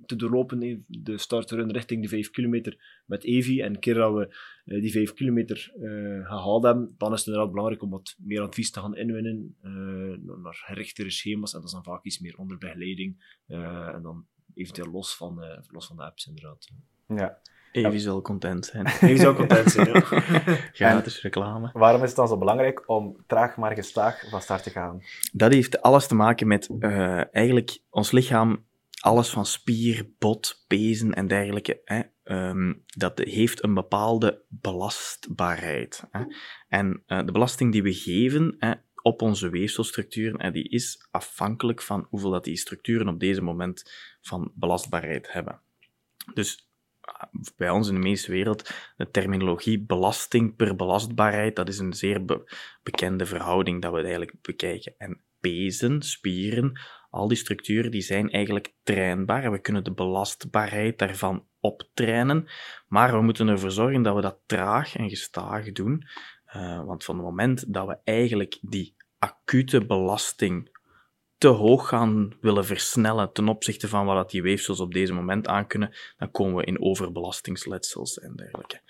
te 0.07 0.17
doorlopen, 0.17 0.85
de 0.87 1.19
startrun 1.19 1.73
richting 1.73 2.03
de 2.03 2.09
5 2.09 2.31
kilometer 2.31 3.03
met 3.07 3.25
Evi. 3.25 3.61
En 3.61 3.75
een 3.75 3.81
keer 3.81 3.95
dat 3.95 4.15
we 4.15 4.37
uh, 4.65 4.81
die 4.81 4.91
5 4.91 5.13
kilometer 5.13 5.73
uh, 5.77 6.27
gehaald 6.27 6.65
hebben, 6.65 6.95
dan 6.99 7.13
is 7.13 7.19
het 7.19 7.27
inderdaad 7.27 7.51
belangrijk 7.51 7.83
om 7.83 7.91
wat 7.91 8.15
meer 8.19 8.41
advies 8.41 8.71
te 8.71 8.81
gaan 8.81 8.97
inwinnen 8.97 9.57
uh, 9.63 10.37
naar 10.43 10.55
gerichtere 10.55 11.11
schema's. 11.11 11.53
En 11.53 11.59
dat 11.59 11.69
is 11.69 11.75
dan 11.75 11.85
vaak 11.85 12.05
iets 12.05 12.19
meer 12.19 12.37
onder 12.37 12.59
begeleiding. 12.59 13.41
en 13.47 14.03
dan 14.03 14.27
eventueel 14.55 14.91
los 14.91 15.17
van, 15.17 15.63
los 15.69 15.87
van 15.87 15.97
de 15.97 16.03
apps, 16.03 16.27
inderdaad. 16.27 16.69
Ja. 17.07 17.41
Evi 17.73 17.99
zal 17.99 18.23
content 18.23 18.67
zijn. 18.67 18.87
Evi 19.01 19.17
zal 19.17 19.35
content 19.35 19.71
zijn, 19.71 19.87
ja. 19.87 20.01
Gratis 20.73 21.23
reclame. 21.23 21.71
Waarom 21.73 22.03
is 22.03 22.09
het 22.09 22.17
dan 22.17 22.29
zo 22.29 22.39
belangrijk 22.39 22.89
om 22.89 23.17
traag 23.27 23.57
maar 23.57 23.75
gestaag 23.75 24.29
van 24.31 24.41
start 24.41 24.63
te 24.63 24.71
gaan? 24.71 25.03
Dat 25.33 25.53
heeft 25.53 25.83
alles 25.83 26.07
te 26.07 26.15
maken 26.15 26.47
met 26.47 26.69
eigenlijk 27.31 27.79
ons 27.91 28.11
lichaam 28.11 28.65
alles 29.03 29.29
van 29.29 29.47
spier, 29.47 30.11
bot, 30.19 30.65
pezen 30.67 31.15
en 31.15 31.27
dergelijke, 31.27 31.81
hè, 31.85 32.03
um, 32.25 32.83
dat 32.87 33.19
heeft 33.19 33.63
een 33.63 33.75
bepaalde 33.75 34.45
belastbaarheid. 34.49 36.05
Hè. 36.11 36.25
En 36.69 37.03
uh, 37.07 37.25
de 37.27 37.33
belasting 37.33 37.73
die 37.73 37.83
we 37.83 37.93
geven 37.93 38.57
hè, 38.59 38.73
op 39.03 39.23
onze 39.23 39.51
weefselstructuren, 39.51 40.43
hè, 40.43 40.51
die 40.51 40.69
is 40.69 41.07
afhankelijk 41.11 41.83
van 41.83 42.07
hoeveel 42.09 42.31
dat 42.31 42.45
die 42.45 42.57
structuren 42.57 43.09
op 43.09 43.21
deze 43.21 43.43
moment 43.43 43.91
van 44.21 44.53
belastbaarheid 44.55 45.33
hebben. 45.33 45.61
Dus 46.35 46.71
uh, 47.09 47.43
bij 47.57 47.71
ons 47.71 47.89
in 47.89 47.95
de 47.95 48.01
meeste 48.01 48.31
wereld, 48.31 48.71
de 48.97 49.11
terminologie 49.11 49.81
belasting 49.81 50.57
per 50.57 50.77
belastbaarheid, 50.77 51.57
dat 51.57 51.69
is 51.69 51.79
een 51.79 51.93
zeer 51.93 52.25
be 52.25 52.55
bekende 52.83 53.27
verhouding 53.27 53.83
dat 53.83 53.93
we 53.93 54.01
eigenlijk 54.01 54.35
bekijken. 54.43 54.95
En 54.99 55.21
pezen, 55.41 56.03
spieren, 56.03 56.81
al 57.13 57.29
die 57.29 57.37
structuren 57.37 57.91
die 57.91 58.01
zijn 58.01 58.31
eigenlijk 58.31 58.75
trainbaar 58.83 59.51
we 59.53 59.59
kunnen 59.59 59.85
de 59.85 59.93
belastbaarheid 59.93 60.99
daarvan 60.99 61.47
optrainen, 61.61 62.47
maar 62.89 63.13
we 63.13 63.23
moeten 63.23 63.49
ervoor 63.49 63.71
zorgen 63.71 64.03
dat 64.03 64.15
we 64.15 64.21
dat 64.21 64.39
traag 64.47 64.97
en 64.97 65.09
gestaag 65.09 65.73
doen, 65.73 66.07
uh, 66.57 66.85
want 66.85 67.05
van 67.05 67.17
het 67.17 67.25
moment 67.25 67.75
dat 67.75 67.87
we 67.87 67.99
eigenlijk 68.05 68.59
die 68.61 68.97
acute 69.19 69.87
belasting 69.87 70.71
te 71.39 71.49
hoog 71.49 71.89
gaan 71.89 72.37
willen 72.41 72.65
versnellen 72.65 73.33
ten 73.33 73.49
opzichte 73.49 73.89
van 73.89 74.07
wat 74.07 74.31
die 74.31 74.43
weefsels 74.43 74.81
op 74.81 74.95
deze 74.95 75.13
moment 75.13 75.47
aankunnen, 75.47 75.95
dan 76.17 76.31
komen 76.31 76.55
we 76.55 76.65
in 76.65 76.83
overbelastingsletsels 76.83 78.19
en 78.19 78.37
dergelijke. 78.37 78.81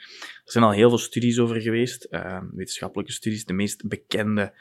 Er 0.45 0.53
zijn 0.53 0.65
al 0.65 0.71
heel 0.71 0.89
veel 0.89 0.99
studies 0.99 1.39
over 1.39 1.61
geweest, 1.61 2.07
uh, 2.11 2.43
wetenschappelijke 2.53 3.13
studies. 3.13 3.45
De 3.45 3.53
meest 3.53 3.89
bekende 3.89 4.55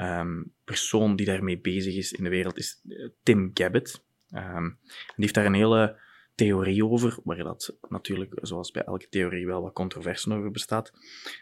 um, 0.00 0.52
persoon 0.64 1.16
die 1.16 1.26
daarmee 1.26 1.60
bezig 1.60 1.94
is 1.94 2.12
in 2.12 2.24
de 2.24 2.30
wereld 2.30 2.58
is 2.58 2.82
eh, 2.88 3.08
Tim 3.22 3.50
Gabbett. 3.54 4.04
Um, 4.34 4.78
die 4.84 5.14
heeft 5.16 5.34
daar 5.34 5.46
een 5.46 5.54
hele 5.54 6.00
theorie 6.34 6.84
over, 6.84 7.18
waar 7.24 7.36
dat 7.36 7.76
natuurlijk, 7.88 8.38
zoals 8.42 8.70
bij 8.70 8.82
elke 8.82 9.08
theorie, 9.08 9.46
wel 9.46 9.62
wat 9.62 9.72
controverse 9.72 10.34
over 10.34 10.50
bestaat. 10.50 10.92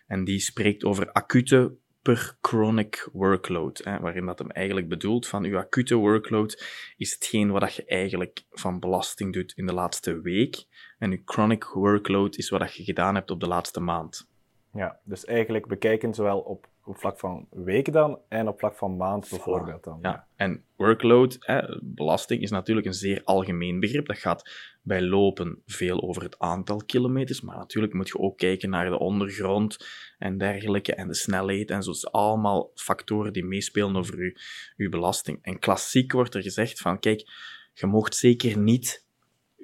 En 0.06 0.24
die 0.24 0.38
spreekt 0.38 0.84
over 0.84 1.12
acute 1.12 1.76
per 2.02 2.36
chronic 2.40 3.08
workload, 3.12 3.80
hè, 3.84 4.00
waarin 4.00 4.26
dat 4.26 4.38
hem 4.38 4.50
eigenlijk 4.50 4.88
bedoelt 4.88 5.26
van 5.26 5.44
uw 5.44 5.58
acute 5.58 5.94
workload 5.94 6.64
is 6.96 7.12
hetgeen 7.12 7.50
wat 7.50 7.74
je 7.74 7.84
eigenlijk 7.84 8.44
van 8.50 8.80
belasting 8.80 9.32
doet 9.32 9.52
in 9.56 9.66
de 9.66 9.72
laatste 9.72 10.20
week 10.20 10.64
en 10.98 11.10
uw 11.10 11.22
chronic 11.24 11.64
workload 11.64 12.36
is 12.36 12.48
wat 12.48 12.74
je 12.74 12.84
gedaan 12.84 13.14
hebt 13.14 13.30
op 13.30 13.40
de 13.40 13.48
laatste 13.48 13.80
maand. 13.80 14.28
Ja, 14.72 15.00
dus 15.04 15.24
eigenlijk 15.24 15.66
bekijken 15.66 16.14
zowel 16.14 16.38
op 16.40 16.68
op 16.86 16.98
vlak 16.98 17.18
van 17.18 17.46
week 17.50 17.92
dan 17.92 18.18
en 18.28 18.48
op 18.48 18.58
vlak 18.58 18.76
van 18.76 18.96
maand 18.96 19.28
bijvoorbeeld 19.30 19.84
dan. 19.84 19.98
Ja, 20.02 20.26
en 20.36 20.64
workload, 20.76 21.36
hè, 21.40 21.60
belasting, 21.82 22.42
is 22.42 22.50
natuurlijk 22.50 22.86
een 22.86 22.94
zeer 22.94 23.20
algemeen 23.24 23.80
begrip. 23.80 24.06
Dat 24.06 24.18
gaat 24.18 24.50
bij 24.82 25.02
lopen 25.02 25.62
veel 25.66 26.02
over 26.02 26.22
het 26.22 26.38
aantal 26.38 26.82
kilometers, 26.86 27.40
maar 27.40 27.56
natuurlijk 27.56 27.92
moet 27.92 28.08
je 28.08 28.18
ook 28.18 28.38
kijken 28.38 28.70
naar 28.70 28.90
de 28.90 28.98
ondergrond 28.98 29.86
en 30.18 30.38
dergelijke 30.38 30.94
en 30.94 31.08
de 31.08 31.14
snelheid 31.14 31.70
en 31.70 31.82
zo. 31.82 31.90
is 31.90 32.10
allemaal 32.10 32.70
factoren 32.74 33.32
die 33.32 33.44
meespelen 33.44 33.96
over 33.96 34.24
je, 34.24 34.40
je 34.76 34.88
belasting. 34.88 35.38
En 35.42 35.58
klassiek 35.58 36.12
wordt 36.12 36.34
er 36.34 36.42
gezegd 36.42 36.80
van, 36.80 36.98
kijk, 36.98 37.30
je 37.72 37.86
mocht 37.86 38.14
zeker 38.14 38.58
niet 38.58 39.05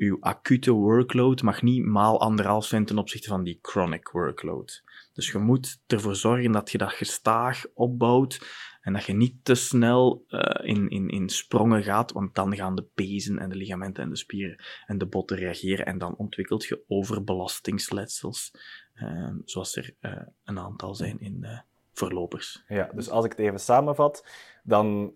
uw 0.03 0.17
acute 0.21 0.71
workload 0.71 1.43
mag 1.43 1.63
niet 1.63 1.85
maal 1.85 2.21
anderhalf 2.21 2.65
zijn 2.65 2.85
ten 2.85 2.99
opzichte 2.99 3.29
van 3.29 3.45
die 3.45 3.59
chronic 3.63 4.09
workload. 4.09 4.83
Dus 5.13 5.31
je 5.31 5.39
moet 5.39 5.83
ervoor 5.87 6.17
zorgen 6.17 6.53
dat 6.53 6.71
je 6.71 6.79
dat 6.79 6.93
gestaag 6.93 7.65
opbouwt 7.75 8.47
en 8.81 8.93
dat 8.93 9.05
je 9.05 9.13
niet 9.13 9.45
te 9.45 9.55
snel 9.55 10.25
uh, 10.29 10.69
in, 10.69 10.89
in, 10.89 11.09
in 11.09 11.29
sprongen 11.29 11.83
gaat, 11.83 12.13
want 12.13 12.35
dan 12.35 12.57
gaan 12.57 12.75
de 12.75 12.89
pezen 12.95 13.39
en 13.39 13.49
de 13.49 13.57
ligamenten 13.57 14.03
en 14.03 14.09
de 14.09 14.17
spieren 14.17 14.65
en 14.87 14.99
de 14.99 15.07
botten 15.07 15.37
reageren 15.37 15.87
en 15.87 15.99
dan 15.99 16.17
ontwikkelt 16.17 16.65
je 16.65 16.85
overbelastingsletsels, 16.87 18.55
uh, 18.95 19.35
zoals 19.45 19.77
er 19.77 19.97
uh, 20.01 20.23
een 20.45 20.59
aantal 20.59 20.95
zijn 20.95 21.21
in 21.21 21.65
voorlopers. 21.93 22.65
Ja, 22.69 22.91
dus 22.95 23.11
als 23.11 23.25
ik 23.25 23.31
het 23.31 23.41
even 23.41 23.61
samenvat, 23.61 24.27
dan 24.65 25.15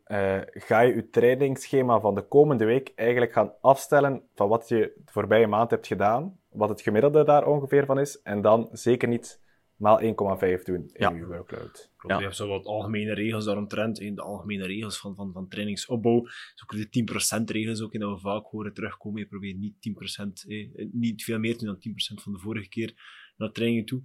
ga 0.51 0.81
je 0.81 0.95
je 0.95 1.09
trainingsschema 1.09 2.01
van 2.01 2.15
de 2.15 2.23
komende 2.23 2.65
week 2.65 2.93
eigenlijk 2.95 3.33
gaan 3.33 3.53
afstellen 3.61 4.23
van 4.35 4.49
wat 4.49 4.69
je 4.69 4.77
de 5.05 5.13
voorbije 5.13 5.47
maand 5.47 5.71
hebt 5.71 5.87
gedaan, 5.87 6.39
wat 6.51 6.69
het 6.69 6.81
gemiddelde 6.81 7.25
daar 7.25 7.47
ongeveer 7.47 7.87
van 7.87 7.99
is. 7.99 8.23
En 8.23 8.41
dan 8.43 8.69
zeker 8.73 9.09
niet 9.09 9.45
maal 9.77 10.01
1,5 10.03 10.63
doen 10.65 10.77
in 10.77 10.91
Ja. 10.93 11.11
je 11.11 11.27
workload. 11.27 11.91
Klopt, 11.97 12.15
Ja. 12.15 12.17
Je 12.17 12.23
hebt 12.25 12.37
zo 12.37 12.49
wat 12.49 12.67
algemene 12.67 13.15
regels 13.15 13.45
daaromtrent. 13.45 13.99
hè. 13.99 14.15
De 14.15 14.23
algemene 14.23 14.67
regels 14.67 14.99
van, 14.99 15.15
van, 15.15 15.33
van 15.33 15.49
trainingsopbouw. 15.49 16.21
Dus 16.23 16.63
ook 16.63 16.73
de 16.77 16.89
10% 16.89 17.51
regels 17.51 17.83
ook, 17.83 17.93
in 17.93 18.01
dat 18.01 18.11
we 18.13 18.19
vaak 18.19 18.47
horen 18.47 18.75
terugkomen. 18.75 19.21
Je 19.21 19.27
probeert 19.27 19.59
niet 19.59 19.75
10%, 19.81 20.45
eh, 20.49 20.89
niet 20.93 21.25
veel 21.25 21.39
meer 21.39 21.53
te 21.57 21.65
doen 21.65 21.73
dan 21.73 21.81
10% 21.81 22.23
van 22.23 22.33
de 22.33 22.39
vorige 22.39 22.69
keer 22.69 22.95
naar 23.37 23.53
trainingen 23.53 23.85
toe. 23.85 24.03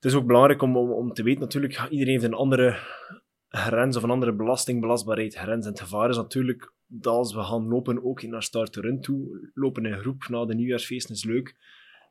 Het 0.00 0.10
is 0.12 0.18
ook 0.18 0.26
belangrijk 0.26 0.62
om, 0.62 0.76
om, 0.76 1.12
te 1.12 1.22
weten, 1.22 1.40
natuurlijk, 1.40 1.86
iedereen 1.90 2.12
heeft 2.12 2.24
een 2.24 2.34
andere 2.34 2.78
grens 3.48 3.96
of 3.96 4.02
een 4.02 4.10
andere 4.10 4.34
belastingbelastbaarheid 4.34 5.34
grens. 5.34 5.64
En 5.64 5.70
het 5.70 5.80
gevaar 5.80 6.08
is 6.08 6.16
natuurlijk 6.16 6.72
dat 6.86 7.14
als 7.14 7.34
we 7.34 7.42
gaan 7.42 7.68
lopen, 7.68 8.04
ook 8.04 8.22
naar 8.22 8.42
start 8.42 8.76
run 8.76 9.00
toe, 9.00 9.50
lopen 9.54 9.86
in 9.86 9.98
groep 9.98 10.28
na 10.28 10.44
de 10.44 10.54
nieuwjaarsfeesten 10.54 11.14
is 11.14 11.24
leuk. 11.24 11.46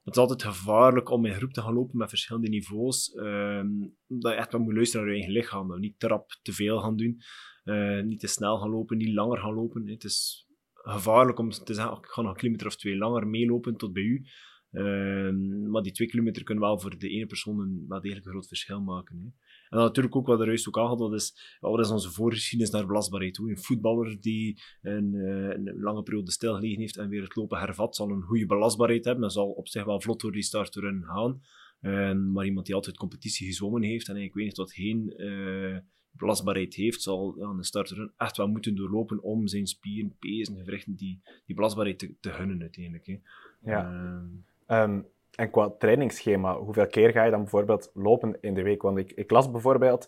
Het 0.03 0.13
is 0.15 0.19
altijd 0.19 0.43
gevaarlijk 0.43 1.09
om 1.09 1.25
in 1.25 1.33
groep 1.33 1.51
te 1.51 1.61
gaan 1.61 1.73
lopen 1.73 1.97
met 1.97 2.09
verschillende 2.09 2.49
niveaus. 2.49 3.13
ehm, 3.13 3.67
dat 4.07 4.31
je 4.31 4.37
echt 4.37 4.51
wel 4.51 4.61
moet 4.61 4.73
luisteren 4.73 5.05
naar 5.05 5.15
je 5.15 5.21
eigen 5.21 5.39
lichaam. 5.39 5.79
Niet 5.79 5.99
trap 5.99 6.39
te 6.41 6.53
veel 6.53 6.79
gaan 6.79 6.95
doen. 6.95 7.21
eh, 7.63 8.01
niet 8.03 8.19
te 8.19 8.27
snel 8.27 8.57
gaan 8.57 8.69
lopen, 8.69 8.97
niet 8.97 9.13
langer 9.13 9.37
gaan 9.37 9.53
lopen. 9.53 9.87
Het 9.87 10.03
is 10.03 10.47
gevaarlijk 10.73 11.39
om 11.39 11.49
te 11.49 11.73
zeggen, 11.73 11.97
ik 11.97 12.05
ga 12.05 12.21
nog 12.21 12.31
een 12.31 12.37
kilometer 12.37 12.67
of 12.67 12.75
twee 12.75 12.97
langer 12.97 13.27
meelopen 13.27 13.75
tot 13.75 13.93
bij 13.93 14.03
u. 14.03 14.25
Ehm, 14.71 15.69
maar 15.69 15.81
die 15.81 15.91
twee 15.91 16.07
kilometer 16.07 16.43
kunnen 16.43 16.63
wel 16.63 16.79
voor 16.79 16.97
de 16.97 17.09
ene 17.09 17.25
persoon 17.25 17.59
een 17.59 17.85
wel 17.87 18.01
degelijk 18.01 18.25
een 18.25 18.31
groot 18.31 18.47
verschil 18.47 18.81
maken. 18.81 19.17
Hè. 19.17 19.23
En 19.69 19.77
dan 19.77 19.83
natuurlijk 19.85 20.15
ook 20.15 20.27
wat 20.27 20.39
er 20.39 20.45
juist 20.45 20.67
ook 20.67 20.77
aangaat, 20.77 20.97
dat 20.97 21.13
is, 21.13 21.57
wat 21.59 21.79
is 21.79 21.89
onze 21.89 22.11
voorgeschiedenis 22.11 22.73
naar 22.73 22.85
belastbaarheid 22.85 23.33
toe. 23.33 23.49
Een 23.49 23.57
voetballer 23.57 24.21
die 24.21 24.61
een, 24.81 25.15
eh, 25.15 25.49
een 25.49 25.79
lange 25.79 26.03
periode 26.03 26.31
stilgelegen 26.31 26.79
heeft 26.79 26.97
en 26.97 27.09
weer 27.09 27.23
het 27.23 27.35
lopen 27.35 27.59
hervat, 27.59 27.95
zal 27.95 28.09
een 28.09 28.21
goede 28.21 28.45
belastbaarheid 28.45 29.05
hebben. 29.05 29.23
Dat 29.23 29.33
zal 29.33 29.49
op 29.49 29.67
zich 29.67 29.85
wel 29.85 30.01
vlot 30.01 30.21
door 30.21 30.31
die 30.31 30.43
start 30.43 30.75
erin 30.75 31.03
gaan. 31.03 31.41
Ehm, 31.81 32.31
maar 32.31 32.45
iemand 32.45 32.65
die 32.65 32.75
altijd 32.75 32.97
competitie 32.97 33.47
gezwommen 33.47 33.81
heeft 33.81 34.07
en 34.07 34.15
eigenlijk 34.15 34.35
weinig 34.35 34.55
tot 34.55 34.73
geen 34.73 35.13
eh, 35.17 35.77
belastbaarheid 36.11 36.73
heeft, 36.73 37.01
zal 37.01 37.35
ja, 37.37 37.45
een 37.45 37.63
starter 37.63 38.11
echt 38.17 38.37
wel 38.37 38.47
moeten 38.47 38.75
doorlopen 38.75 39.23
om 39.23 39.47
zijn 39.47 39.67
spieren, 39.67 40.15
pezen, 40.19 40.57
gewrichten 40.57 40.95
die, 40.95 41.21
die 41.45 41.55
belastbaarheid 41.55 41.99
te, 41.99 42.15
te 42.19 42.31
gunnen 42.31 42.61
uiteindelijk. 42.61 43.05
Hè. 43.05 43.19
Ja. 43.61 43.91
Ehm, 43.91 44.27
Ehm, 44.69 45.01
en 45.35 45.49
qua 45.49 45.69
trainingsschema, 45.79 46.57
hoeveel 46.57 46.87
keer 46.87 47.11
ga 47.11 47.23
je 47.23 47.31
dan 47.31 47.41
bijvoorbeeld 47.41 47.91
lopen 47.93 48.37
in 48.41 48.53
de 48.53 48.61
week? 48.61 48.81
Want 48.81 48.97
ik, 48.97 49.11
ik 49.11 49.31
las 49.31 49.51
bijvoorbeeld 49.51 50.07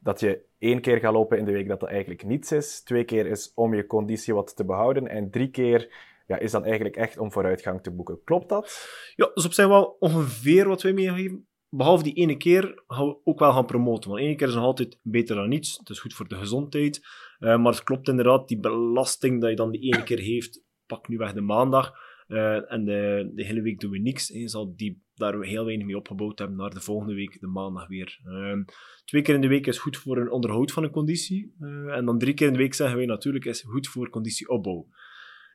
dat 0.00 0.20
je 0.20 0.44
één 0.58 0.80
keer 0.80 0.98
gaat 0.98 1.12
lopen 1.12 1.38
in 1.38 1.44
de 1.44 1.52
week 1.52 1.68
dat 1.68 1.80
dat 1.80 1.88
eigenlijk 1.88 2.24
niets 2.24 2.52
is. 2.52 2.82
Twee 2.82 3.04
keer 3.04 3.26
is 3.26 3.52
om 3.54 3.74
je 3.74 3.86
conditie 3.86 4.34
wat 4.34 4.56
te 4.56 4.64
behouden. 4.64 5.08
En 5.08 5.30
drie 5.30 5.50
keer 5.50 5.94
ja, 6.26 6.38
is 6.38 6.50
dan 6.50 6.64
eigenlijk 6.64 6.96
echt 6.96 7.18
om 7.18 7.32
vooruitgang 7.32 7.82
te 7.82 7.90
boeken. 7.90 8.20
Klopt 8.24 8.48
dat? 8.48 8.88
Ja, 9.14 9.30
is 9.34 9.44
op 9.44 9.52
zich 9.52 9.66
wel 9.66 9.96
ongeveer 9.98 10.68
wat 10.68 10.82
wij 10.82 10.92
meegeven. 10.92 11.46
Behalve 11.68 12.02
die 12.02 12.14
ene 12.14 12.36
keer 12.36 12.82
gaan 12.86 13.06
we 13.06 13.16
ook 13.24 13.38
wel 13.38 13.52
gaan 13.52 13.66
promoten. 13.66 14.10
Want 14.10 14.22
ene 14.22 14.34
keer 14.34 14.48
is 14.48 14.54
nog 14.54 14.64
altijd 14.64 14.98
beter 15.02 15.36
dan 15.36 15.48
niets. 15.48 15.78
Het 15.78 15.88
is 15.88 16.00
goed 16.00 16.14
voor 16.14 16.28
de 16.28 16.36
gezondheid. 16.36 17.06
Eh, 17.38 17.56
maar 17.56 17.72
het 17.72 17.82
klopt 17.82 18.08
inderdaad, 18.08 18.48
die 18.48 18.60
belasting 18.60 19.40
dat 19.40 19.50
je 19.50 19.56
dan 19.56 19.70
die 19.70 19.80
ene 19.80 20.02
keer 20.02 20.18
heeft, 20.18 20.62
pak 20.86 21.08
nu 21.08 21.16
weg 21.16 21.32
de 21.32 21.40
maandag. 21.40 22.05
Eh, 22.26 22.72
en 22.72 22.84
de, 22.84 23.30
de 23.34 23.44
hele 23.44 23.62
week 23.62 23.80
doen 23.80 23.90
we 23.90 23.98
niks. 23.98 24.30
En 24.30 24.48
zal 24.48 24.76
die 24.76 25.02
daar 25.14 25.42
heel 25.42 25.64
weinig 25.64 25.86
mee 25.86 25.96
opgebouwd 25.96 26.38
hebben 26.38 26.56
naar 26.56 26.74
de 26.74 26.80
volgende 26.80 27.14
week, 27.14 27.40
de 27.40 27.46
maandag 27.46 27.88
weer. 27.88 28.20
Ehm, 28.24 28.64
twee 29.04 29.22
keer 29.22 29.34
in 29.34 29.40
de 29.40 29.48
week 29.48 29.66
is 29.66 29.78
goed 29.78 29.96
voor 29.96 30.16
een 30.16 30.30
onderhoud 30.30 30.72
van 30.72 30.84
een 30.84 30.90
conditie. 30.90 31.54
Eh, 31.60 31.96
en 31.96 32.04
dan 32.04 32.18
drie 32.18 32.34
keer 32.34 32.46
in 32.46 32.52
de 32.52 32.58
week 32.58 32.74
zeggen 32.74 32.96
wij 32.96 33.06
natuurlijk 33.06 33.44
is 33.44 33.60
goed 33.60 33.88
voor 33.88 34.10
conditieopbouw. 34.10 34.88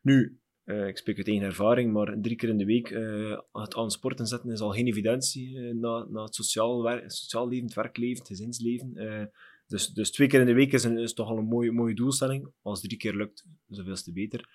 Nu, 0.02 0.42
eh, 0.64 0.88
ik 0.88 0.98
spreek 0.98 1.18
uit 1.18 1.28
één 1.28 1.42
ervaring, 1.42 1.94
maar 1.94 2.18
drie 2.22 2.36
keer 2.36 2.50
in 2.50 2.58
de 2.58 2.66
week 2.66 2.90
eh, 2.90 3.40
het 3.52 3.76
aan 3.76 3.92
sporten 3.92 4.26
zetten 4.28 4.52
is 4.52 4.60
al 4.60 4.72
geen 4.72 4.88
evidentie 4.88 5.58
eh, 5.58 5.74
na, 5.74 6.24
het 6.24 6.36
sociaal, 6.36 7.02
sociaal 7.08 7.48
leven, 7.48 7.66
het 7.66 7.76
werkleven, 7.76 8.26
gezinsleven. 8.26 8.96
Eh, 8.96 9.26
dus, 9.68 9.88
dus 9.88 10.12
twee 10.12 10.28
keer 10.28 10.40
in 10.40 10.46
de 10.46 10.54
week 10.54 10.74
is, 10.74 10.84
een, 10.84 10.98
is 10.98 11.14
toch 11.14 11.30
al 11.30 11.38
een 11.38 11.48
mooie, 11.48 11.72
mooie 11.72 11.96
doelstelling. 11.96 12.52
Als 12.62 12.82
drie 12.82 12.98
keer 12.98 13.16
lukt, 13.16 13.46
zoveel 13.68 13.96
te 13.96 14.12
beter. 14.14 14.50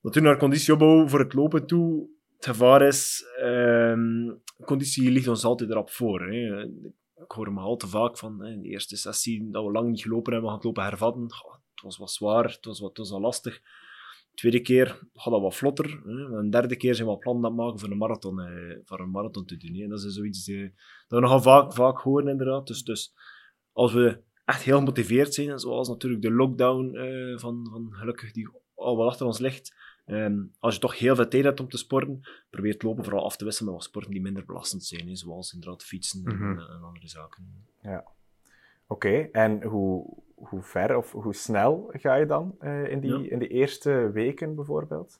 Natuurlijk 0.00 0.32
naar 0.34 0.42
conditieopbouw 0.42 1.08
voor 1.08 1.18
het 1.18 1.34
lopen 1.34 1.66
toe. 1.66 2.08
Het 2.36 2.46
gevaar 2.46 2.82
is, 2.82 3.24
ehm, 3.36 4.30
conditie 4.64 5.10
ligt 5.10 5.28
ons 5.28 5.44
altijd 5.44 5.70
erop 5.70 5.90
voor. 5.90 6.20
Hè. 6.20 6.64
Ik 7.22 7.30
hoor 7.30 7.52
me 7.52 7.60
al 7.60 7.76
te 7.76 7.88
vaak 7.88 8.18
van 8.18 8.44
hè, 8.44 8.60
de 8.60 8.68
eerste 8.68 8.96
sessie 8.96 9.50
dat 9.50 9.64
we 9.64 9.70
lang 9.70 9.88
niet 9.88 10.02
gelopen 10.02 10.32
hebben, 10.32 10.40
we 10.40 10.46
gaan 10.46 10.56
het 10.56 10.64
lopen 10.64 10.82
hervatten. 10.82 11.22
Het 11.22 11.82
was 11.82 11.96
wat 11.96 12.10
zwaar, 12.10 12.44
het 12.44 12.64
was 12.64 12.80
wat 12.80 12.88
het 12.88 12.98
was 12.98 13.10
al 13.10 13.20
lastig. 13.20 13.60
Tweede 14.34 14.60
keer 14.60 14.86
gaat 15.14 15.32
dat 15.32 15.40
wat 15.40 15.56
vlotter. 15.56 16.00
Hè. 16.04 16.38
Een 16.38 16.50
derde 16.50 16.76
keer 16.76 16.94
zijn 16.94 17.08
we 17.08 17.24
aan 17.24 17.44
het 17.44 17.54
maken 17.54 17.78
voor 17.78 17.90
een 17.90 17.98
marathon, 17.98 18.40
eh, 18.40 18.76
voor 18.84 19.00
een 19.00 19.10
marathon 19.10 19.44
te 19.44 19.56
doen. 19.56 19.80
En 19.80 19.88
dat 19.88 20.04
is 20.04 20.14
zoiets 20.14 20.48
eh, 20.48 20.62
dat 21.08 21.18
we 21.18 21.20
nogal 21.20 21.42
vaak, 21.42 21.72
vaak 21.72 21.98
horen, 21.98 22.28
inderdaad. 22.28 22.66
Dus, 22.66 22.82
dus 22.82 23.14
als 23.72 23.92
we 23.92 24.22
echt 24.44 24.62
heel 24.62 24.78
gemotiveerd 24.78 25.34
zijn, 25.34 25.58
zoals 25.58 25.88
natuurlijk 25.88 26.22
de 26.22 26.30
lockdown 26.30 26.96
eh, 26.96 27.38
van, 27.38 27.68
van 27.70 27.88
gelukkig 27.90 28.32
die 28.32 28.48
al 28.74 28.96
wel 28.96 29.06
achter 29.06 29.26
ons 29.26 29.38
ligt, 29.38 29.74
ehm, 30.08 30.38
als 30.58 30.74
je 30.74 30.80
toch 30.80 30.98
heel 30.98 31.14
veel 31.16 31.28
tijd 31.28 31.44
hebt 31.44 31.60
om 31.60 31.68
te 31.68 31.76
sporten, 31.78 32.20
probeer 32.50 32.72
het 32.72 32.82
lopen 32.82 33.04
vooral 33.04 33.24
af 33.24 33.36
te 33.36 33.44
wisselen 33.44 33.70
met 33.72 33.80
wat 33.80 33.88
sporten 33.90 34.10
die 34.12 34.20
minder 34.20 34.44
belastend 34.44 34.84
zijn, 34.84 35.16
zoals 35.16 35.52
inderdaad 35.52 35.84
fietsen 35.84 36.24
en- 36.24 36.36
Mhm. 36.36 36.58
en, 36.58 36.68
en 36.68 36.82
andere 36.82 37.08
zaken. 37.08 37.66
Oké, 38.86 39.28
en 39.32 39.62
hoe, 39.62 40.16
hoe 40.34 40.62
ver 40.62 40.96
of 40.96 41.12
hoe 41.12 41.34
snel 41.34 41.90
ga 41.92 42.14
je 42.14 42.26
dan 42.26 42.54
eh, 42.58 42.90
in, 42.90 43.00
die, 43.00 43.10
Ja. 43.18 43.30
in 43.30 43.38
die 43.38 43.48
eerste 43.48 44.10
weken 44.12 44.54
bijvoorbeeld? 44.54 45.18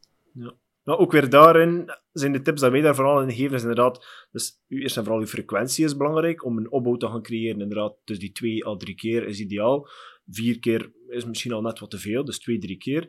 Nou, 0.84 1.00
ook 1.00 1.12
weer 1.12 1.30
daarin 1.30 1.90
zijn 2.12 2.32
de 2.32 2.42
tips 2.42 2.60
dat 2.60 2.70
wij 2.70 2.80
daar 2.80 2.94
vooral 2.94 3.22
in 3.22 3.32
geven, 3.32 3.54
is 3.54 3.60
inderdaad, 3.62 4.26
dus 4.30 4.62
eerst 4.68 4.96
en 4.96 5.02
vooral 5.04 5.20
uw 5.20 5.26
frequentie 5.26 5.84
is 5.84 5.96
belangrijk 5.96 6.44
om 6.44 6.58
een 6.58 6.70
opbouw 6.70 6.96
te 6.96 7.06
gaan 7.06 7.22
creëren. 7.22 7.60
Inderdaad, 7.60 7.96
dus 8.04 8.18
die 8.18 8.32
twee 8.32 8.66
à 8.66 8.76
drie 8.76 8.94
keer 8.94 9.26
is 9.26 9.40
ideaal. 9.40 9.88
Vier 10.26 10.58
keer 10.58 10.92
is 11.08 11.24
misschien 11.24 11.52
al 11.52 11.60
net 11.62 11.78
wat 11.78 11.90
te 11.90 11.98
veel, 11.98 12.24
dus 12.24 12.38
twee, 12.38 12.58
drie 12.58 12.76
keer. 12.78 13.08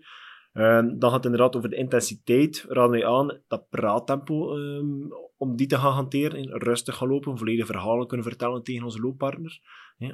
Ehm, 0.53 0.97
dan 0.97 1.09
gaat 1.09 1.23
het 1.23 1.25
inderdaad 1.25 1.55
over 1.55 1.69
de 1.69 1.75
intensiteit. 1.75 2.65
Raden 2.67 2.91
wij 2.91 3.05
aan 3.05 3.41
dat 3.47 3.69
praattempo, 3.69 4.57
ehm, 4.57 5.11
om 5.37 5.55
die 5.55 5.67
te 5.67 5.77
gaan 5.77 5.93
hanteren. 5.93 6.57
Rustig 6.57 6.95
gaan 6.95 7.07
lopen, 7.07 7.37
volledige 7.37 7.65
verhalen 7.65 8.07
kunnen 8.07 8.25
vertellen 8.25 8.63
tegen 8.63 8.83
onze 8.83 8.99
looppartner. 8.99 9.59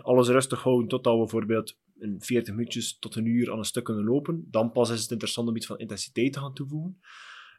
Alles 0.02 0.28
rustig 0.28 0.64
houden 0.64 0.88
totdat 0.88 1.14
we 1.14 1.20
bijvoorbeeld 1.20 1.78
in 2.00 2.16
40 2.20 2.54
minuutjes 2.54 3.00
tot 3.00 3.16
een 3.16 3.26
uur 3.26 3.52
aan 3.52 3.58
een 3.58 3.64
stuk 3.64 3.84
kunnen 3.84 4.04
lopen. 4.04 4.48
Dan 4.52 4.72
pas 4.72 4.90
is 4.90 5.02
het 5.02 5.12
interessant 5.12 5.48
om 5.48 5.56
iets 5.56 5.66
van 5.66 5.78
intensiteit 5.78 6.34
te 6.34 6.40
gaan 6.40 6.54
toevoegen. 6.54 7.00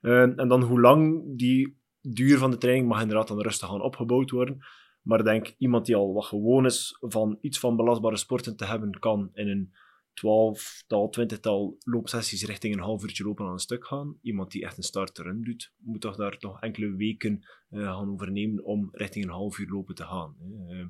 Ehm, 0.00 0.32
en 0.36 0.48
dan 0.48 0.62
hoe 0.62 0.80
lang 0.80 1.22
die 1.38 1.78
duur 2.00 2.38
van 2.38 2.50
de 2.50 2.58
training 2.58 2.88
mag 2.88 3.00
inderdaad 3.00 3.28
dan 3.28 3.40
rustig 3.40 3.68
gaan 3.68 3.82
opgebouwd 3.82 4.30
worden. 4.30 4.58
Maar 5.02 5.24
denk, 5.24 5.54
iemand 5.58 5.86
die 5.86 5.96
al 5.96 6.12
wat 6.12 6.24
gewoon 6.24 6.64
is 6.64 6.96
van 7.00 7.38
iets 7.40 7.58
van 7.58 7.76
belastbare 7.76 8.16
sporten 8.16 8.56
te 8.56 8.64
hebben, 8.64 8.98
kan 8.98 9.30
in 9.32 9.48
een 9.48 9.74
twaalftal, 10.16 11.08
twintigtal 11.08 11.76
loopsessies 11.84 12.44
richting 12.44 12.74
een 12.74 12.80
half 12.80 13.02
uurtje 13.02 13.24
lopen 13.24 13.46
aan 13.46 13.52
een 13.52 13.58
stuk 13.58 13.86
gaan. 13.86 14.18
Iemand 14.22 14.50
die 14.50 14.64
echt 14.64 14.76
een 14.76 14.82
start-run 14.82 15.42
doet, 15.42 15.72
moet 15.76 16.00
toch 16.00 16.16
daar 16.16 16.36
nog 16.40 16.60
enkele 16.60 16.96
weken 16.96 17.46
eh, 17.68 17.82
gaan 17.82 18.10
overnemen 18.10 18.64
om 18.64 18.88
richting 18.92 19.24
een 19.24 19.30
half 19.30 19.58
uur 19.58 19.68
lopen 19.68 19.94
te 19.94 20.04
gaan. 20.04 20.36
Ehm, 20.68 20.88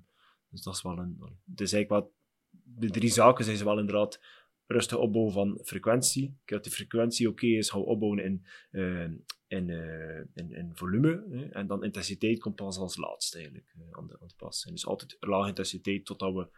dus 0.48 0.62
dat 0.62 0.74
is 0.74 0.82
wel 0.82 0.98
een... 0.98 1.16
Het 1.50 1.60
is 1.60 1.72
eigenlijk 1.72 2.04
wat... 2.04 2.14
De 2.64 2.90
drie 2.90 3.10
zaken 3.10 3.44
zijn 3.44 3.56
ze 3.56 3.64
wel 3.64 3.78
inderdaad 3.78 4.20
rustig 4.66 4.98
opbouwen 4.98 5.32
van 5.32 5.60
frequentie. 5.64 6.38
Dat 6.44 6.64
de 6.64 6.70
frequentie 6.70 7.28
oké 7.28 7.46
is, 7.46 7.70
gaan 7.70 7.80
we 7.80 7.86
opbouwen 7.86 8.24
in, 8.24 8.46
eh, 8.70 9.02
in, 9.46 9.70
eh, 9.70 10.18
in, 10.34 10.52
in 10.52 10.70
volume. 10.74 11.26
Hè. 11.30 11.48
En 11.48 11.66
dan 11.66 11.84
intensiteit 11.84 12.38
komt 12.38 12.56
pas 12.56 12.78
als 12.78 12.96
laatste 12.96 13.36
eigenlijk 13.36 13.74
eh, 13.76 13.98
aan, 13.98 14.06
de, 14.06 14.20
aan 14.20 14.28
de 14.28 14.34
pas. 14.36 14.62
Dus 14.62 14.86
altijd 14.86 15.16
lage 15.20 15.48
intensiteit 15.48 16.04
totdat 16.04 16.34
we 16.34 16.48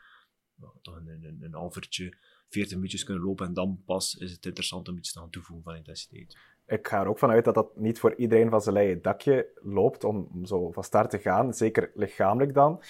toch 0.82 0.96
een, 0.96 1.08
een, 1.08 1.38
een 1.40 1.54
half 1.54 1.76
uurtje, 1.76 2.18
40 2.48 2.74
minuutjes 2.74 3.04
kunnen 3.04 3.24
lopen. 3.24 3.46
En 3.46 3.54
dan 3.54 3.82
pas 3.84 4.14
is 4.14 4.32
het 4.32 4.46
interessant 4.46 4.88
om 4.88 4.96
iets 4.96 5.12
te 5.12 5.18
gaan 5.18 5.30
toevoegen 5.30 5.64
van 5.64 5.76
intensiteit. 5.76 6.36
Ik 6.66 6.88
ga 6.88 7.00
er 7.00 7.08
ook 7.08 7.18
vanuit 7.18 7.44
dat 7.44 7.54
dat 7.54 7.76
niet 7.76 7.98
voor 7.98 8.14
iedereen 8.14 8.50
van 8.50 8.60
zijn 8.60 8.74
leien 8.74 9.02
dakje 9.02 9.46
loopt 9.62 10.04
om, 10.04 10.28
om 10.32 10.46
zo 10.46 10.70
van 10.70 10.84
start 10.84 11.10
te 11.10 11.18
gaan, 11.18 11.54
zeker 11.54 11.90
lichamelijk 11.94 12.54
dan. 12.54 12.82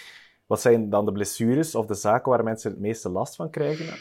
Wat 0.47 0.61
zijn 0.61 0.91
dan 0.91 1.05
de 1.05 1.13
blessures 1.13 1.75
of 1.75 1.87
de 1.87 1.95
zaken 1.95 2.31
waar 2.31 2.45
mensen 2.45 2.71
het 2.71 2.81
meeste 2.81 3.09
last 3.09 3.37
van 3.37 3.51
krijgen? 3.51 3.99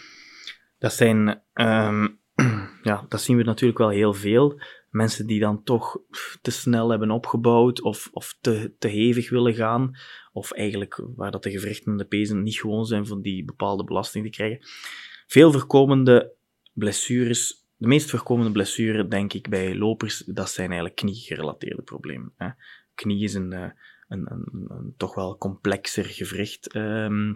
Dat 0.78 0.94
zijn, 0.94 1.42
ehm, 1.54 2.08
ja, 2.84 3.06
dat 3.08 3.22
zien 3.22 3.38
we 3.38 3.44
natuurlijk 3.44 3.80
wel 3.80 3.90
heel 3.90 4.14
veel. 4.14 4.60
Mensen 4.90 5.28
die 5.28 5.40
dan 5.40 5.64
toch 5.64 6.00
te 6.42 6.52
snel 6.52 6.90
hebben 6.90 7.12
opgebouwd 7.12 7.82
of, 7.82 8.10
of 8.12 8.38
te, 8.42 8.74
te 8.80 8.88
hevig 8.88 9.30
willen 9.30 9.54
gaan. 9.54 9.98
Of 10.34 10.52
eigenlijk 10.52 11.02
waar 11.16 11.32
dat 11.32 11.44
de 11.44 11.52
gewrichten 11.52 11.92
en 11.92 11.98
de 11.98 12.06
pezen 12.06 12.44
niet 12.44 12.60
gewoon 12.60 12.86
zijn 12.86 13.06
van 13.06 13.22
die 13.22 13.46
bepaalde 13.46 13.84
belasting 13.84 14.26
te 14.26 14.32
krijgen. 14.32 14.60
Veel 15.28 15.52
voorkomende 15.52 16.34
blessures, 16.74 17.66
de 17.76 17.88
meest 17.88 18.10
voorkomende 18.10 18.52
blessure 18.52 19.08
denk 19.08 19.34
ik 19.34 19.50
bij 19.50 19.76
lopers, 19.76 20.18
dat 20.26 20.50
zijn 20.50 20.68
eigenlijk 20.68 20.96
kniegerelateerde 21.00 21.82
problemen. 21.82 22.34
Hè. 22.36 22.50
Knie 22.96 23.24
is 23.24 23.34
een, 23.34 23.54
eh, 23.54 23.70
een, 24.08 24.94
toch 24.98 25.16
wel 25.16 25.38
complexer 25.38 26.06
gewricht. 26.06 26.74
ehm, 26.74 27.34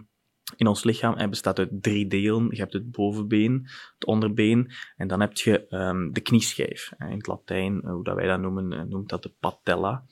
in 0.56 0.66
ons 0.66 0.84
lichaam 0.84 1.14
en 1.14 1.30
bestaat 1.30 1.58
uit 1.58 1.82
drie 1.82 2.06
delen. 2.06 2.46
Je 2.50 2.56
hebt 2.56 2.72
het 2.72 2.90
bovenbeen, 2.90 3.68
het 3.94 4.04
onderbeen 4.04 4.70
en 4.96 5.08
dan 5.08 5.20
heb 5.20 5.36
je 5.36 5.66
um, 5.70 6.12
de 6.12 6.20
knieschijf. 6.20 6.92
In 6.98 7.16
het 7.16 7.26
Latijn, 7.26 7.82
eh, 7.82 7.90
hoe 7.90 8.04
dat 8.04 8.14
wij 8.14 8.26
dat 8.26 8.40
noemen, 8.40 8.72
eh, 8.72 8.82
noemt 8.82 9.08
dat 9.08 9.22
de 9.22 9.32
patella. 9.40 10.04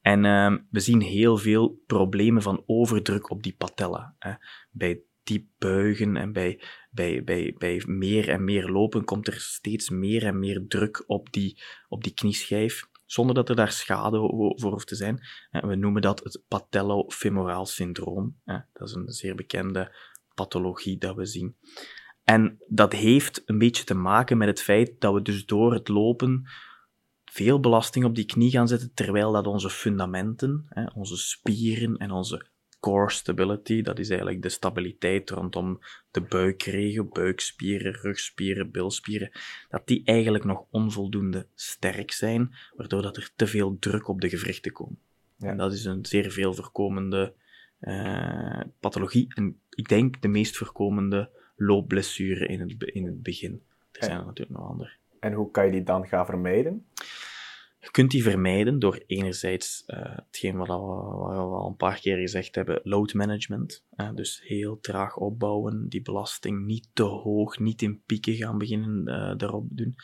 En 0.00 0.24
um, 0.24 0.66
we 0.70 0.80
zien 0.80 1.00
heel 1.00 1.36
veel 1.36 1.82
problemen 1.86 2.42
van 2.42 2.62
overdruk 2.66 3.30
op 3.30 3.42
die 3.42 3.54
patella. 3.58 4.14
Hè. 4.18 4.32
Bij 4.70 5.00
diep 5.22 5.46
buigen 5.58 6.16
en 6.16 6.32
bij, 6.32 6.60
bij, 6.94 7.24
bij, 7.24 7.54
bij 7.58 7.82
meer 7.86 8.28
en 8.28 8.44
meer 8.44 8.68
lopen 8.68 9.04
komt 9.04 9.26
er 9.26 9.40
steeds 9.40 9.90
meer 9.90 10.24
en 10.24 10.38
meer 10.38 10.64
druk 10.68 11.04
op 11.06 11.32
die, 11.32 11.62
op 11.88 12.02
die 12.02 12.14
knieschijf 12.14 12.88
zonder 13.06 13.34
dat 13.34 13.48
er 13.48 13.56
daar 13.56 13.72
schade 13.72 14.16
voor 14.56 14.70
hoeft 14.70 14.86
te 14.86 14.94
zijn. 14.94 15.20
We 15.50 15.74
noemen 15.74 16.02
dat 16.02 16.24
het 16.24 16.42
patellofemoraal 16.48 17.66
syndroom. 17.66 18.40
Dat 18.44 18.88
is 18.88 18.94
een 18.94 19.12
zeer 19.12 19.34
bekende 19.34 19.96
pathologie 20.34 20.98
dat 20.98 21.16
we 21.16 21.26
zien. 21.26 21.56
En 22.24 22.58
dat 22.68 22.92
heeft 22.92 23.42
een 23.44 23.58
beetje 23.58 23.84
te 23.84 23.94
maken 23.94 24.38
met 24.38 24.48
het 24.48 24.62
feit 24.62 25.00
dat 25.00 25.14
we 25.14 25.22
dus 25.22 25.46
door 25.46 25.72
het 25.72 25.88
lopen 25.88 26.48
veel 27.24 27.60
belasting 27.60 28.04
op 28.04 28.14
die 28.14 28.24
knie 28.24 28.50
gaan 28.50 28.68
zetten, 28.68 28.94
terwijl 28.94 29.32
dat 29.32 29.46
onze 29.46 29.70
fundamenten, 29.70 30.66
onze 30.94 31.16
spieren 31.16 31.96
en 31.96 32.10
onze 32.10 32.46
core 32.84 33.10
stability, 33.10 33.82
dat 33.82 33.98
is 33.98 34.08
eigenlijk 34.08 34.42
de 34.42 34.48
stabiliteit 34.48 35.30
rondom 35.30 35.80
de 36.10 36.20
buikregio, 36.20 37.04
buikspieren, 37.04 37.92
rugspieren, 37.92 38.70
bilspieren, 38.70 39.30
dat 39.68 39.86
die 39.86 40.02
eigenlijk 40.04 40.44
nog 40.44 40.64
onvoldoende 40.70 41.46
sterk 41.54 42.10
zijn, 42.10 42.54
waardoor 42.76 43.02
dat 43.02 43.16
er 43.16 43.30
te 43.36 43.46
veel 43.46 43.76
druk 43.78 44.08
op 44.08 44.20
de 44.20 44.28
gewrichten 44.28 44.72
komt. 44.72 44.98
Ja. 45.36 45.48
En 45.48 45.56
dat 45.56 45.72
is 45.72 45.84
een 45.84 46.06
zeer 46.06 46.30
veel 46.30 46.54
voorkomende 46.54 47.34
uh, 47.80 48.60
pathologie 48.80 49.34
en 49.34 49.60
ik 49.70 49.88
denk 49.88 50.22
de 50.22 50.28
meest 50.28 50.56
voorkomende 50.56 51.30
loopblessure 51.56 52.46
in 52.46 52.60
het, 52.60 52.82
in 52.82 53.06
het 53.06 53.22
begin. 53.22 53.62
Er 53.92 54.04
zijn 54.04 54.18
er 54.18 54.26
natuurlijk 54.26 54.58
nog 54.58 54.68
andere. 54.68 54.92
En 55.20 55.32
hoe 55.32 55.50
kan 55.50 55.64
je 55.64 55.72
die 55.72 55.82
dan 55.82 56.06
gaan 56.06 56.26
vermijden? 56.26 56.86
Je 57.84 57.90
kunt 57.90 58.10
die 58.10 58.22
vermijden 58.22 58.78
door 58.78 59.02
enerzijds 59.06 59.82
uh, 59.86 60.16
hetgeen 60.16 60.56
wat, 60.56 60.66
we, 60.66 60.74
wat 60.74 61.30
we 61.30 61.36
al 61.36 61.68
een 61.68 61.76
paar 61.76 62.00
keer 62.00 62.16
gezegd 62.16 62.54
hebben, 62.54 62.80
load 62.82 63.14
management. 63.14 63.84
Dus 64.14 64.42
heel 64.44 64.78
traag 64.80 65.16
opbouwen, 65.16 65.88
die 65.88 66.02
belasting 66.02 66.64
niet 66.64 66.88
te 66.92 67.02
hoog, 67.02 67.58
niet 67.58 67.82
in 67.82 68.02
pieken 68.06 68.34
gaan 68.34 68.58
beginnen 68.58 69.08
uh, 69.08 69.36
daarop 69.36 69.66
doen. 69.70 69.94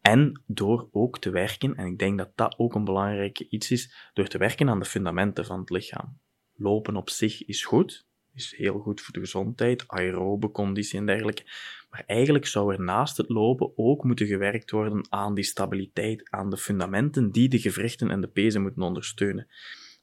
En 0.00 0.42
door 0.46 0.88
ook 0.90 1.18
te 1.18 1.30
werken, 1.30 1.74
en 1.74 1.86
ik 1.86 1.98
denk 1.98 2.18
dat 2.18 2.32
dat 2.34 2.58
ook 2.58 2.74
een 2.74 2.84
belangrijk 2.84 3.38
iets 3.38 3.70
is, 3.70 4.10
door 4.12 4.26
te 4.26 4.38
werken 4.38 4.68
aan 4.68 4.78
de 4.78 4.84
fundamenten 4.84 5.44
van 5.44 5.60
het 5.60 5.70
lichaam. 5.70 6.20
Lopen 6.52 6.96
op 6.96 7.10
zich 7.10 7.44
is 7.44 7.64
goed, 7.64 8.06
is 8.34 8.54
heel 8.56 8.78
goed 8.78 9.00
voor 9.00 9.12
de 9.12 9.20
gezondheid, 9.20 9.88
aerobe 9.88 10.50
conditie 10.50 10.98
en 10.98 11.06
dergelijke. 11.06 11.42
Maar 11.90 12.04
eigenlijk 12.06 12.46
zou 12.46 12.72
er 12.72 12.80
naast 12.80 13.16
het 13.16 13.28
lopen 13.28 13.72
ook 13.76 14.04
moeten 14.04 14.26
gewerkt 14.26 14.70
worden 14.70 15.06
aan 15.10 15.34
die 15.34 15.44
stabiliteit, 15.44 16.30
aan 16.30 16.50
de 16.50 16.56
fundamenten 16.56 17.30
die 17.30 17.48
de 17.48 17.58
gewrichten 17.58 18.10
en 18.10 18.20
de 18.20 18.28
pezen 18.28 18.62
moeten 18.62 18.82
ondersteunen. 18.82 19.48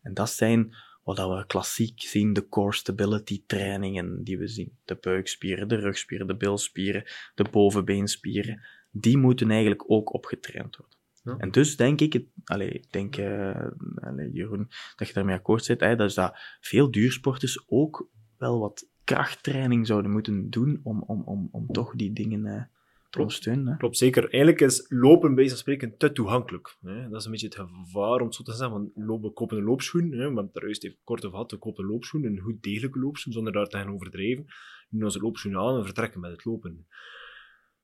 En 0.01 0.13
dat 0.13 0.29
zijn 0.29 0.75
wat 1.03 1.17
we 1.17 1.43
klassiek 1.48 2.01
zien, 2.01 2.33
de 2.33 2.48
core 2.48 2.74
stability 2.74 3.43
trainingen 3.45 4.24
die 4.24 4.38
we 4.38 4.48
zien. 4.48 4.77
De 4.86 4.98
buikspieren, 5.01 5.67
de 5.67 5.75
rugspieren, 5.75 6.27
de 6.27 6.36
bilspieren, 6.36 7.03
de 7.36 7.45
bovenbeenspieren. 7.51 8.65
Die 8.91 9.17
moeten 9.17 9.51
eigenlijk 9.51 9.91
ook 9.91 10.13
opgetraind 10.13 10.77
worden. 10.77 10.98
En 11.38 11.51
dus 11.51 11.75
denk 11.75 12.01
ik, 12.01 12.25
allez, 12.43 12.69
ik 12.69 12.91
denk, 12.91 13.17
uh, 13.17 13.67
allez, 13.95 14.29
Jeroen, 14.33 14.69
dat 14.95 15.07
je 15.07 15.13
daarmee 15.13 15.36
akkoord 15.36 15.65
zit, 15.65 15.79
hè, 15.79 15.95
dat 15.95 16.09
is 16.09 16.15
dat 16.15 16.38
veel 16.59 16.91
duursporters 16.91 17.63
ook 17.67 18.09
wel 18.39 18.60
wat 18.60 18.88
krachttraining 19.03 19.88
zouden 19.88 20.12
moeten 20.12 20.50
doen 20.50 20.79
om, 20.84 21.03
om, 21.08 21.22
om, 21.25 21.50
om 21.51 21.67
toch 21.67 21.96
die 21.96 22.13
dingen 22.13 22.46
uh, 22.46 22.62
te 23.10 23.19
ondersteunen. 23.19 23.77
Klopt, 23.77 23.98
zeker. 23.98 24.24
Eigenlijk 24.24 24.62
is 24.62 24.86
lopen 24.89 25.36
bij 25.36 25.48
van 25.48 25.58
spreken 25.58 25.98
te 25.98 26.12
toegankelijk. 26.12 26.77
Hè. 26.81 27.10
Dat 27.10 27.19
is 27.19 27.25
een 27.25 27.31
beetje 27.31 27.48
het 27.48 27.55
gevaar, 27.55 28.19
om 28.19 28.25
het 28.25 28.36
zo 28.36 28.43
te 28.43 28.51
zeggen. 28.51 28.72
Want 28.72 28.91
lopen, 28.96 29.34
kopen 29.34 29.58
een 29.58 29.63
loopschoen. 29.63 30.12
Hè. 30.12 30.17
We 30.17 30.24
hebben 30.24 30.46
het 30.46 30.55
er 30.55 30.63
juist 30.63 30.84
even 30.84 30.98
kort 31.03 31.19
over 31.19 31.31
gehad. 31.31 31.51
We 31.51 31.58
kopen 31.58 31.84
een 31.84 31.89
loopschoen, 31.89 32.24
een 32.24 32.39
goed 32.39 32.63
degelijke 32.63 33.00
loopschoen, 33.00 33.34
zonder 33.34 33.53
daar 33.53 33.67
te 33.67 33.77
gaan 33.77 33.93
overdrijven. 33.93 34.43
We 34.46 34.86
doen 34.89 35.03
onze 35.03 35.19
loopschoen 35.19 35.58
aan 35.58 35.77
en 35.77 35.86
vertrekken 35.86 36.19
met 36.19 36.31
het 36.31 36.46
lopen. 36.46 36.86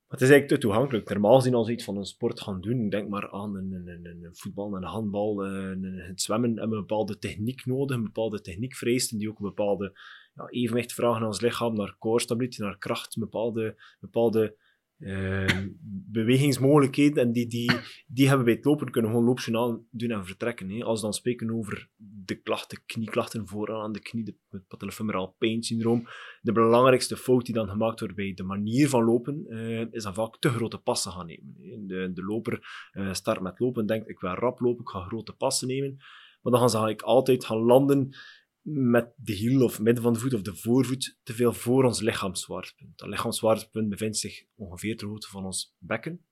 Maar 0.06 0.18
het 0.18 0.28
is 0.28 0.30
eigenlijk 0.30 0.60
te 0.60 0.66
toegankelijk. 0.68 1.08
Normaal 1.08 1.36
gezien 1.36 1.54
als 1.54 1.66
we 1.66 1.72
iets 1.72 1.84
van 1.84 1.96
een 1.96 2.04
sport 2.04 2.40
gaan 2.40 2.60
doen, 2.60 2.88
denk 2.88 3.08
maar 3.08 3.30
aan 3.30 3.56
een, 3.56 3.72
een, 3.72 3.88
een, 3.88 4.24
een 4.24 4.36
voetbal, 4.36 4.76
een 4.76 4.84
handbal, 4.84 5.44
een, 5.44 5.82
het 5.82 6.20
zwemmen, 6.20 6.50
hebben 6.50 6.68
we 6.68 6.76
een 6.76 6.80
bepaalde 6.80 7.18
techniek 7.18 7.66
nodig, 7.66 7.96
een 7.96 8.02
bepaalde 8.02 8.40
techniek 8.40 8.74
vereisten, 8.74 9.18
die 9.18 9.28
ook 9.28 9.38
een 9.38 9.46
bepaalde 9.46 9.98
ja, 10.36 10.48
evenwicht 10.48 10.92
vragen 10.92 11.20
aan 11.20 11.26
ons 11.26 11.40
lichaam, 11.40 11.74
naar 11.74 11.96
core 11.98 12.20
stability, 12.20 12.60
naar 12.60 12.78
kracht, 12.78 13.18
bepaalde, 13.18 13.82
bepaalde 14.00 14.56
uh, 14.98 15.60
bewegingsmogelijkheden. 16.10 17.22
En 17.22 17.32
die, 17.32 17.46
die, 17.46 17.70
die 18.06 18.28
hebben 18.28 18.44
bij 18.44 18.54
het 18.54 18.64
lopen, 18.64 18.90
kunnen 18.90 19.10
gewoon 19.10 19.26
loopjournaal 19.26 19.84
doen 19.90 20.10
en 20.10 20.26
vertrekken. 20.26 20.70
Hè. 20.70 20.84
Als 20.84 21.00
we 21.00 21.04
dan 21.04 21.14
spreken 21.14 21.50
over 21.50 21.88
de 21.96 22.34
klachten, 22.34 22.82
knieklachten 22.86 23.48
vooraan 23.48 23.82
aan 23.82 23.92
de 23.92 24.00
knie, 24.00 24.38
het 24.50 24.66
patellofemoral 24.68 25.34
pain 25.38 25.62
syndroom, 25.62 26.08
de 26.40 26.52
belangrijkste 26.52 27.16
fout 27.16 27.44
die 27.44 27.54
dan 27.54 27.68
gemaakt 27.68 28.00
wordt 28.00 28.14
bij 28.14 28.34
de 28.34 28.42
manier 28.42 28.88
van 28.88 29.04
lopen, 29.04 29.44
uh, 29.48 29.92
is 29.92 30.02
dan 30.02 30.14
vaak 30.14 30.38
te 30.38 30.48
grote 30.48 30.78
passen 30.78 31.12
gaan 31.12 31.26
nemen. 31.26 31.54
De, 31.86 32.12
de 32.12 32.24
loper 32.24 32.88
uh, 32.92 33.12
start 33.12 33.40
met 33.40 33.60
lopen 33.60 33.80
en 33.80 33.86
denkt, 33.86 34.08
ik 34.08 34.20
wil 34.20 34.34
rap 34.34 34.60
lopen, 34.60 34.82
ik 34.82 34.88
ga 34.88 35.00
grote 35.00 35.32
passen 35.32 35.68
nemen. 35.68 35.96
Maar 36.42 36.52
dan 36.52 36.60
gaan 36.60 36.70
ze 36.70 36.76
eigenlijk 36.76 37.06
altijd 37.08 37.44
gaan 37.44 37.58
landen 37.58 38.16
met 38.68 39.12
de 39.16 39.32
hiel 39.32 39.64
of 39.64 39.80
midden 39.80 40.02
van 40.02 40.12
de 40.12 40.18
voet 40.18 40.34
of 40.34 40.42
de 40.42 40.56
voorvoet 40.56 41.18
te 41.22 41.32
veel 41.32 41.52
voor 41.52 41.84
ons 41.84 42.00
lichaamszwaartepunt. 42.00 42.98
Dat 42.98 43.08
lichaamszwaartepunt 43.08 43.88
bevindt 43.88 44.16
zich 44.16 44.44
ongeveer 44.54 44.96
ter 44.96 45.08
hoogte 45.08 45.28
van 45.28 45.44
ons 45.44 45.76
bekken. 45.78 46.26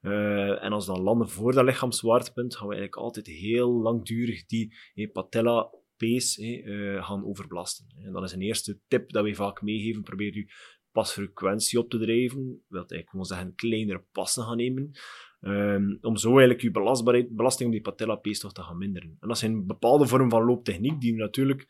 Uh, 0.00 0.64
en 0.64 0.72
als 0.72 0.86
we 0.86 0.92
dan 0.92 1.02
landen 1.02 1.28
voor 1.28 1.52
dat 1.52 1.64
lichaamszwaartepunt, 1.64 2.56
gaan 2.56 2.68
we 2.68 2.74
eigenlijk 2.74 3.02
altijd 3.02 3.26
heel 3.26 3.70
langdurig 3.70 4.46
die 4.46 4.74
hey, 4.94 5.08
patella 5.08 5.70
pace 5.96 6.62
uh, 6.62 7.04
gaan 7.06 7.24
overbelasten. 7.24 7.86
En 8.04 8.12
dat 8.12 8.22
is 8.22 8.32
een 8.32 8.42
eerste 8.42 8.80
tip 8.88 9.10
dat 9.10 9.24
we 9.24 9.34
vaak 9.34 9.62
meegeven. 9.62 10.02
Probeer 10.02 10.34
je 10.34 10.52
pasfrequentie 10.92 11.78
op 11.78 11.90
te 11.90 11.98
drijven. 11.98 12.46
Dat 12.46 12.68
wil 12.68 12.78
eigenlijk 12.78 13.10
gewoon 13.10 13.24
zeggen 13.24 13.54
kleinere 13.54 14.04
passen 14.12 14.42
gaan 14.44 14.56
nemen. 14.56 14.90
Um, 15.40 15.98
om 16.00 16.16
zo 16.16 16.28
eigenlijk 16.28 16.60
je 16.60 16.70
belastbaarheid, 16.70 17.36
belasting 17.36 17.68
op 17.68 17.74
die 17.74 17.84
patella-pees 17.84 18.38
te 18.38 18.62
gaan 18.62 18.78
minderen. 18.78 19.16
En 19.20 19.28
dat 19.28 19.38
zijn 19.38 19.66
bepaalde 19.66 20.06
vormen 20.06 20.30
van 20.30 20.44
looptechniek 20.44 21.00
die 21.00 21.12
we 21.12 21.18
natuurlijk 21.18 21.66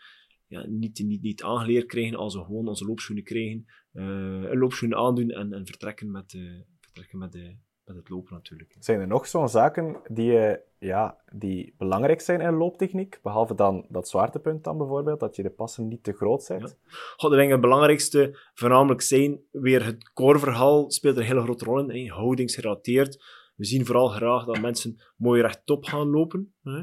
ja, 0.47 0.67
niet, 0.67 0.99
niet, 1.05 1.23
niet 1.23 1.43
aangeleerd 1.43 1.87
krijgen 1.87 2.17
als 2.17 2.35
we 2.35 2.45
gewoon 2.45 2.69
onze 2.69 2.85
loopschoenen 2.85 3.25
krijgen. 3.25 3.67
Uh, 3.93 4.05
een 4.51 4.59
loopschoen 4.59 4.95
aandoen 4.95 5.31
en, 5.31 5.53
en 5.53 5.67
vertrekken, 5.67 6.11
met, 6.11 6.33
uh, 6.33 6.61
vertrekken 6.81 7.19
met, 7.19 7.33
de, 7.33 7.57
met 7.85 7.97
het 7.97 8.09
lopen 8.09 8.35
natuurlijk. 8.35 8.77
Zijn 8.79 9.01
er 9.01 9.07
nog 9.07 9.27
zo'n 9.27 9.49
zaken 9.49 10.01
die, 10.09 10.33
uh, 10.33 10.55
ja, 10.79 11.19
die 11.33 11.75
belangrijk 11.79 12.21
zijn 12.21 12.41
in 12.41 12.55
looptechniek? 12.55 13.19
Behalve 13.23 13.55
dan 13.55 13.87
dat 13.89 14.09
zwaartepunt 14.09 14.65
dan 14.65 14.79
bijvoorbeeld, 14.79 15.21
dat 15.21 15.37
je 15.37 15.43
de 15.43 15.51
passen 15.51 15.89
niet 15.89 16.03
te 16.03 16.13
groot 16.13 16.43
zet? 16.43 16.61
Ja. 16.61 16.89
God, 17.17 17.33
ik 17.33 17.39
denk 17.39 17.51
het 17.51 17.61
belangrijkste 17.61 18.39
voornamelijk 18.55 19.01
zijn 19.01 19.41
weer 19.51 19.85
het 19.85 20.13
core-verhaal 20.13 20.91
speelt 20.91 21.17
een 21.17 21.23
hele 21.23 21.43
grote 21.43 21.65
rol 21.65 21.91
in, 21.91 22.09
houdingsgerelateerd 22.09 23.37
we 23.59 23.65
zien 23.65 23.87
vooral 23.87 24.09
graag 24.09 24.45
dat 24.45 24.61
mensen 24.61 24.97
mooi 25.17 25.43
rechtop 25.43 25.85
gaan 25.85 26.11
lopen. 26.11 26.55
Hè. 26.63 26.79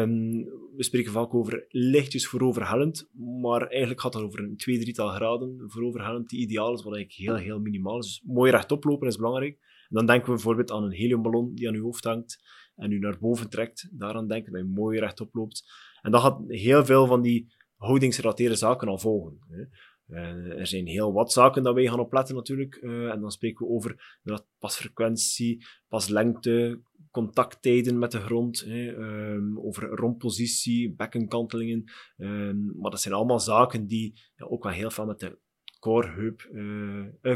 Um, 0.00 0.44
we 0.76 0.84
spreken 0.84 1.12
vaak 1.12 1.34
over 1.34 1.64
lichtjes 1.68 2.28
vooroverhellend, 2.28 3.08
maar 3.40 3.66
eigenlijk 3.66 4.00
gaat 4.00 4.14
het 4.14 4.22
over 4.22 4.40
een 4.40 4.56
twee, 4.56 4.78
drietal 4.78 5.08
graden 5.08 5.64
vooroverhellend, 5.66 6.28
die 6.28 6.40
ideaal 6.40 6.74
is, 6.74 6.82
wat 6.82 6.94
eigenlijk 6.94 7.28
heel, 7.28 7.44
heel 7.46 7.60
minimaal 7.60 7.98
is. 7.98 8.06
Dus 8.06 8.22
mooi 8.34 8.50
rechtop 8.50 8.84
lopen 8.84 9.08
is 9.08 9.16
belangrijk. 9.16 9.58
Dan 9.88 10.06
denken 10.06 10.26
we 10.26 10.34
bijvoorbeeld 10.34 10.70
aan 10.70 10.84
een 10.84 10.92
heliumballon 10.92 11.54
die 11.54 11.68
aan 11.68 11.74
uw 11.74 11.82
hoofd 11.82 12.04
hangt 12.04 12.42
en 12.76 12.92
u 12.92 12.98
naar 12.98 13.18
boven 13.18 13.50
trekt. 13.50 13.88
Daaraan 13.92 14.28
denken 14.28 14.52
dat 14.52 14.60
je 14.60 14.68
mooi 14.68 14.98
rechtop 14.98 15.34
loopt. 15.34 15.64
En 16.02 16.10
dan 16.10 16.20
gaat 16.20 16.40
heel 16.46 16.84
veel 16.84 17.06
van 17.06 17.22
die 17.22 17.54
houdingsgerelateerde 17.76 18.54
zaken 18.54 18.88
al 18.88 18.98
volgen. 18.98 19.38
Hè. 19.48 19.64
Uh, 20.12 20.58
er 20.58 20.66
zijn 20.66 20.86
heel 20.86 21.12
wat 21.12 21.32
zaken 21.32 21.62
dat 21.62 21.74
wij 21.74 21.86
gaan 21.86 22.00
opletten 22.00 22.34
natuurlijk. 22.34 22.78
Uh, 22.82 23.10
en 23.10 23.20
dan 23.20 23.30
spreken 23.30 23.66
we 23.66 23.72
over 23.72 24.18
dat 24.22 24.46
pasfrequentie, 24.58 25.64
paslengte, 25.88 26.80
contacttijden 27.10 27.98
met 27.98 28.10
de 28.10 28.20
grond, 28.20 28.60
hè, 28.60 28.88
um, 28.88 29.58
over 29.60 29.88
rondpositie, 29.88 30.94
bekkenkantelingen. 30.94 31.84
Um, 32.16 32.72
maar 32.76 32.90
dat 32.90 33.00
zijn 33.00 33.14
allemaal 33.14 33.40
zaken 33.40 33.86
die 33.86 34.20
ja, 34.34 34.46
ook 34.46 34.62
wel 34.62 34.72
heel 34.72 34.90
veel 34.90 35.06
met 35.06 35.20
de 35.20 35.38
core, 35.78 36.08
heup, 36.08 36.48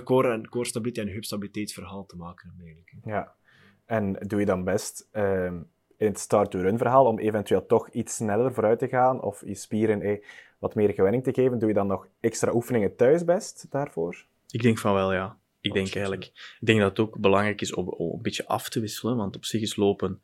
core, 0.04 0.32
en, 0.32 0.48
core 0.48 0.66
stabiliteit 0.66 1.06
en 1.06 1.12
heupstabiliteit 1.12 1.74
te 2.06 2.16
maken 2.16 2.54
hebben. 2.56 2.84
Ja, 3.04 3.34
en 3.84 4.12
doe 4.12 4.40
je 4.40 4.46
dan 4.46 4.64
best 4.64 5.08
ehm, 5.10 5.62
in 5.96 6.06
het 6.06 6.18
start-to-run 6.18 6.78
verhaal 6.78 7.06
om 7.06 7.18
eventueel 7.18 7.66
toch 7.66 7.90
iets 7.90 8.14
sneller 8.14 8.54
vooruit 8.54 8.78
te 8.78 8.88
gaan 8.88 9.22
of 9.22 9.42
je 9.46 9.54
spieren... 9.54 10.00
Eh, 10.00 10.22
wat 10.58 10.74
meer 10.74 10.92
gewenning 10.92 11.22
te 11.24 11.32
geven, 11.32 11.58
doe 11.58 11.68
je 11.68 11.74
dan 11.74 11.86
nog 11.86 12.08
extra 12.20 12.54
oefeningen 12.54 12.96
thuis 12.96 13.24
best 13.24 13.66
daarvoor? 13.70 14.26
Ik 14.48 14.62
denk 14.62 14.78
van 14.78 14.94
wel, 14.94 15.12
ja. 15.12 15.38
Ik 15.60 15.72
denk 15.72 15.94
eigenlijk, 15.94 16.24
ik 16.60 16.66
denk 16.66 16.80
dat 16.80 16.88
het 16.88 16.98
ook 16.98 17.18
belangrijk 17.18 17.60
is 17.60 17.74
om, 17.74 17.88
om, 17.88 18.14
een 18.16 18.22
beetje 18.22 18.46
af 18.46 18.68
te 18.68 18.80
wisselen, 18.80 19.16
want 19.16 19.36
op 19.36 19.44
zich 19.44 19.60
is 19.60 19.76
lopen 19.76 20.22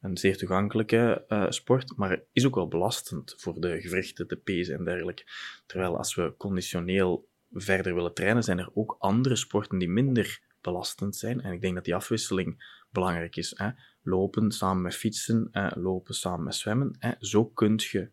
een 0.00 0.16
zeer 0.16 0.36
toegankelijke 0.36 1.24
uh, 1.28 1.46
sport, 1.48 1.96
maar 1.96 2.22
is 2.32 2.46
ook 2.46 2.54
wel 2.54 2.68
belastend 2.68 3.34
voor 3.36 3.60
de 3.60 3.80
gewrichten, 3.80 4.28
de 4.28 4.36
pezen 4.36 4.78
en 4.78 4.84
dergelijke. 4.84 5.24
Terwijl 5.66 5.96
als 5.96 6.14
we 6.14 6.34
conditioneel 6.36 7.28
verder 7.50 7.94
willen 7.94 8.14
trainen, 8.14 8.42
zijn 8.42 8.58
er 8.58 8.70
ook 8.74 8.96
andere 8.98 9.36
sporten 9.36 9.78
die 9.78 9.88
minder 9.88 10.40
belastend 10.60 11.16
zijn. 11.16 11.40
En 11.40 11.52
ik 11.52 11.60
denk 11.60 11.74
dat 11.74 11.84
die 11.84 11.94
afwisseling 11.94 12.80
belangrijk 12.90 13.36
is. 13.36 13.54
Hè? 13.56 13.70
Lopen 14.02 14.50
samen 14.50 14.82
met 14.82 14.94
fietsen, 14.94 15.50
lopen 15.74 16.14
samen 16.14 16.44
met 16.44 16.54
zwemmen. 16.54 16.96
Hè? 16.98 17.12
Zo 17.18 17.46
kun 17.46 17.74
je 17.76 18.10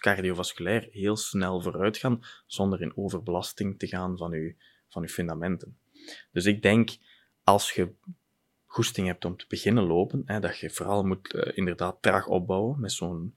cardiovasculair 0.00 0.88
heel 0.90 1.16
snel 1.16 1.60
vooruit 1.60 1.96
gaan, 1.96 2.20
zonder 2.46 2.80
in 2.80 2.96
overbelasting 2.96 3.78
te 3.78 3.86
gaan 3.86 4.16
van 4.16 4.30
je, 4.30 4.54
van 4.88 5.02
uw 5.02 5.08
fundamenten. 5.08 5.78
Dus 6.32 6.44
ik 6.44 6.62
denk, 6.62 6.96
als 7.44 7.72
je 7.72 7.92
goesting 8.66 9.06
hebt 9.06 9.24
om 9.24 9.36
te 9.36 9.44
beginnen 9.48 9.84
lopen, 9.84 10.22
hè, 10.24 10.40
dat 10.40 10.58
je 10.58 10.70
vooral 10.70 11.02
moet 11.02 11.34
uh, 11.34 11.56
inderdaad 11.56 11.96
traag 12.00 12.26
opbouwen 12.26 12.80
met 12.80 12.92
zo'n 12.92 13.34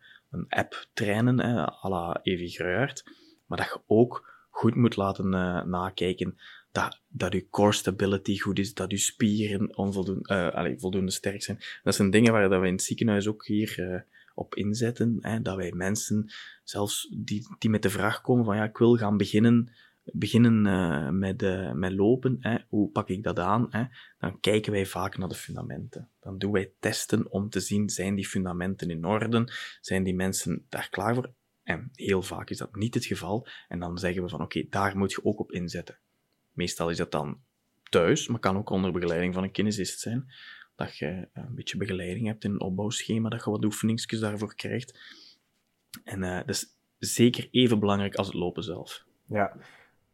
app 0.49 0.87
trainen, 0.93 1.39
hè, 1.39 1.65
à 1.85 1.89
la 1.89 2.19
Evi 2.23 2.49
Gruijert, 2.49 3.03
maar 3.45 3.57
dat 3.57 3.67
je 3.67 3.81
ook 3.87 4.37
goed 4.49 4.75
moet 4.75 4.95
laten 4.95 5.25
uh, 5.25 5.63
nakijken 5.63 6.37
dat, 6.71 7.01
dat 7.07 7.33
je 7.33 7.49
core 7.49 7.71
stability 7.71 8.39
goed 8.39 8.59
is, 8.59 8.73
dat 8.73 8.91
je 8.91 8.97
spieren 8.97 9.69
uh, 9.69 10.49
allez, 10.49 10.79
voldoende 10.81 11.11
sterk 11.11 11.43
zijn. 11.43 11.59
Dat 11.83 11.95
zijn 11.95 12.09
dingen 12.09 12.31
waar 12.31 12.49
dat 12.49 12.61
we 12.61 12.67
in 12.67 12.73
het 12.73 12.83
ziekenhuis 12.83 13.27
ook 13.27 13.45
hier 13.45 14.05
op 14.39 14.55
inzetten, 14.55 15.17
hè, 15.19 15.41
dat 15.41 15.55
wij 15.55 15.71
mensen, 15.71 16.31
zelfs 16.63 17.15
die, 17.17 17.55
die 17.57 17.69
met 17.69 17.81
de 17.81 17.89
vraag 17.89 18.21
komen 18.21 18.45
van 18.45 18.55
ja, 18.55 18.63
ik 18.63 18.77
wil 18.77 18.95
gaan 18.95 19.17
beginnen 19.17 19.71
beginnen 20.13 20.65
uh, 20.65 21.09
met, 21.09 21.41
uh, 21.41 21.71
met 21.71 21.91
lopen, 21.91 22.37
hè, 22.39 22.57
hoe 22.67 22.89
pak 22.89 23.09
ik 23.09 23.23
dat 23.23 23.39
aan? 23.39 23.67
Hè? 23.69 23.83
Dan 24.19 24.39
kijken 24.39 24.71
wij 24.71 24.85
vaak 24.85 25.17
naar 25.17 25.27
de 25.27 25.35
fundamenten. 25.35 26.09
Dan 26.19 26.37
doen 26.37 26.51
wij 26.51 26.71
testen 26.79 27.31
om 27.31 27.49
te 27.49 27.59
zien, 27.59 27.89
zijn 27.89 28.15
die 28.15 28.27
fundamenten 28.27 28.89
in 28.89 29.05
orde? 29.05 29.51
Zijn 29.81 30.03
die 30.03 30.15
mensen 30.15 30.65
daar 30.69 30.89
klaar 30.89 31.15
voor? 31.15 31.33
En 31.63 31.89
heel 31.93 32.21
vaak 32.21 32.49
is 32.49 32.57
dat 32.57 32.75
niet 32.75 32.93
het 32.93 33.05
geval. 33.05 33.47
En 33.67 33.79
dan 33.79 33.97
zeggen 33.97 34.23
we 34.23 34.29
van, 34.29 34.41
oké, 34.41 34.65
daar 34.69 34.97
moet 34.97 35.11
je 35.11 35.25
ook 35.25 35.39
op 35.39 35.51
inzetten. 35.51 35.99
Meestal 36.51 36.89
is 36.89 36.97
dat 36.97 37.11
dan 37.11 37.39
thuis, 37.89 38.27
maar 38.27 38.39
kan 38.39 38.57
ook 38.57 38.69
onder 38.69 38.91
begeleiding 38.91 39.33
van 39.33 39.43
een 39.43 39.51
kinesist 39.51 39.99
zijn. 39.99 40.33
Dat 40.79 40.97
je 40.97 41.27
een 41.33 41.55
beetje 41.55 41.77
begeleiding 41.77 42.27
hebt 42.27 42.43
in 42.43 42.51
een 42.51 42.61
opbouwschema, 42.61 43.29
dat 43.29 43.43
je 43.43 43.49
wat 43.49 43.65
oefeningsjes 43.65 44.19
daarvoor 44.19 44.55
krijgt. 44.55 44.99
En 46.03 46.23
uh, 46.23 46.37
dat 46.37 46.49
is 46.49 46.65
zeker 46.97 47.47
even 47.51 47.79
belangrijk 47.79 48.15
als 48.15 48.27
het 48.27 48.35
lopen 48.35 48.63
zelf. 48.63 49.05
Ja, 49.25 49.55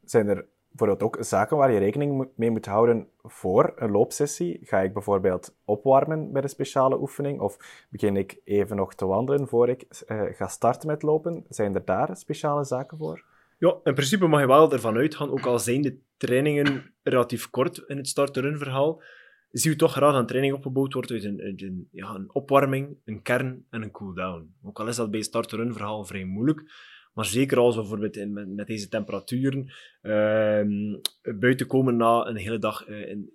zijn 0.04 0.28
er 0.28 0.46
bijvoorbeeld 0.70 1.04
ook 1.04 1.18
zaken 1.24 1.58
waar 1.58 1.72
je 1.72 1.80
rekening 1.80 2.28
mee 2.36 2.52
moet 2.52 2.66
houden 2.66 3.08
voor 3.24 3.74
een 3.76 3.92
loopsessie? 3.92 4.60
Ga 4.62 4.82
ik 4.82 4.94
bijvoorbeeld 4.94 5.56
opwarmen 5.66 6.32
bij 6.32 6.44
een 6.44 6.50
speciale 6.50 7.00
oefening? 7.00 7.40
Of 7.40 7.86
begin 7.90 8.18
ik 8.18 8.40
even 8.44 8.76
nog 8.76 8.96
te 8.96 9.06
wandelen 9.06 9.48
voor 9.48 9.70
ik 9.70 10.06
uh, 10.08 10.24
ga 10.32 10.48
starten 10.48 10.88
met 10.88 11.02
lopen? 11.02 11.46
Zijn 11.50 11.76
er 11.76 11.86
daar 11.86 12.18
speciale 12.18 12.64
zaken 12.64 12.98
voor? 12.98 13.24
Ja, 13.58 13.76
in 13.84 13.94
principe 13.94 14.28
mag 14.28 14.40
je 14.40 14.48
wel 14.48 14.72
ervan 14.72 14.98
uitgaan, 14.98 15.32
ook 15.32 15.46
al 15.46 15.60
zijn 15.60 15.82
de 15.82 15.98
trainingen 16.18 16.94
relatief 17.04 17.50
kort 17.50 17.78
in 17.78 17.98
het 17.98 18.08
start-run 18.08 18.58
verhaal, 18.58 19.02
zie 19.60 19.72
je 19.72 19.78
toch 19.78 19.92
graag 19.92 20.16
een 20.16 20.26
training 20.26 20.54
opgebouwd 20.54 20.94
wordt 20.94 21.12
uit 21.12 21.24
een, 21.24 21.48
een, 21.48 21.88
ja, 21.92 22.16
een 22.16 22.34
opwarming, 22.34 22.98
een 23.06 23.22
kern 23.22 23.66
en 23.70 23.82
een 23.82 23.92
cooldown. 23.92 24.56
Ook 24.64 24.80
al 24.80 24.88
is 24.88 24.96
dat 24.96 25.12
bij 25.12 25.22
start-run 25.22 25.74
verhaal 25.74 26.06
vrij 26.06 26.26
moeilijk, 26.26 26.64
maar 27.14 27.26
zeker 27.26 27.58
als 27.58 27.76
we 27.76 27.82
bijvoorbeeld 27.82 28.30
met, 28.30 28.56
met, 28.56 28.68
deze 28.68 28.88
temperaturen 28.88 29.72
uh, 30.02 30.62
buiten 31.40 31.68
komen 31.68 31.96
na 31.96 32.26
een 32.26 32.36
hele 32.36 32.60
dag, 32.60 32.88
uh, 32.88 33.10
een, 33.12 33.32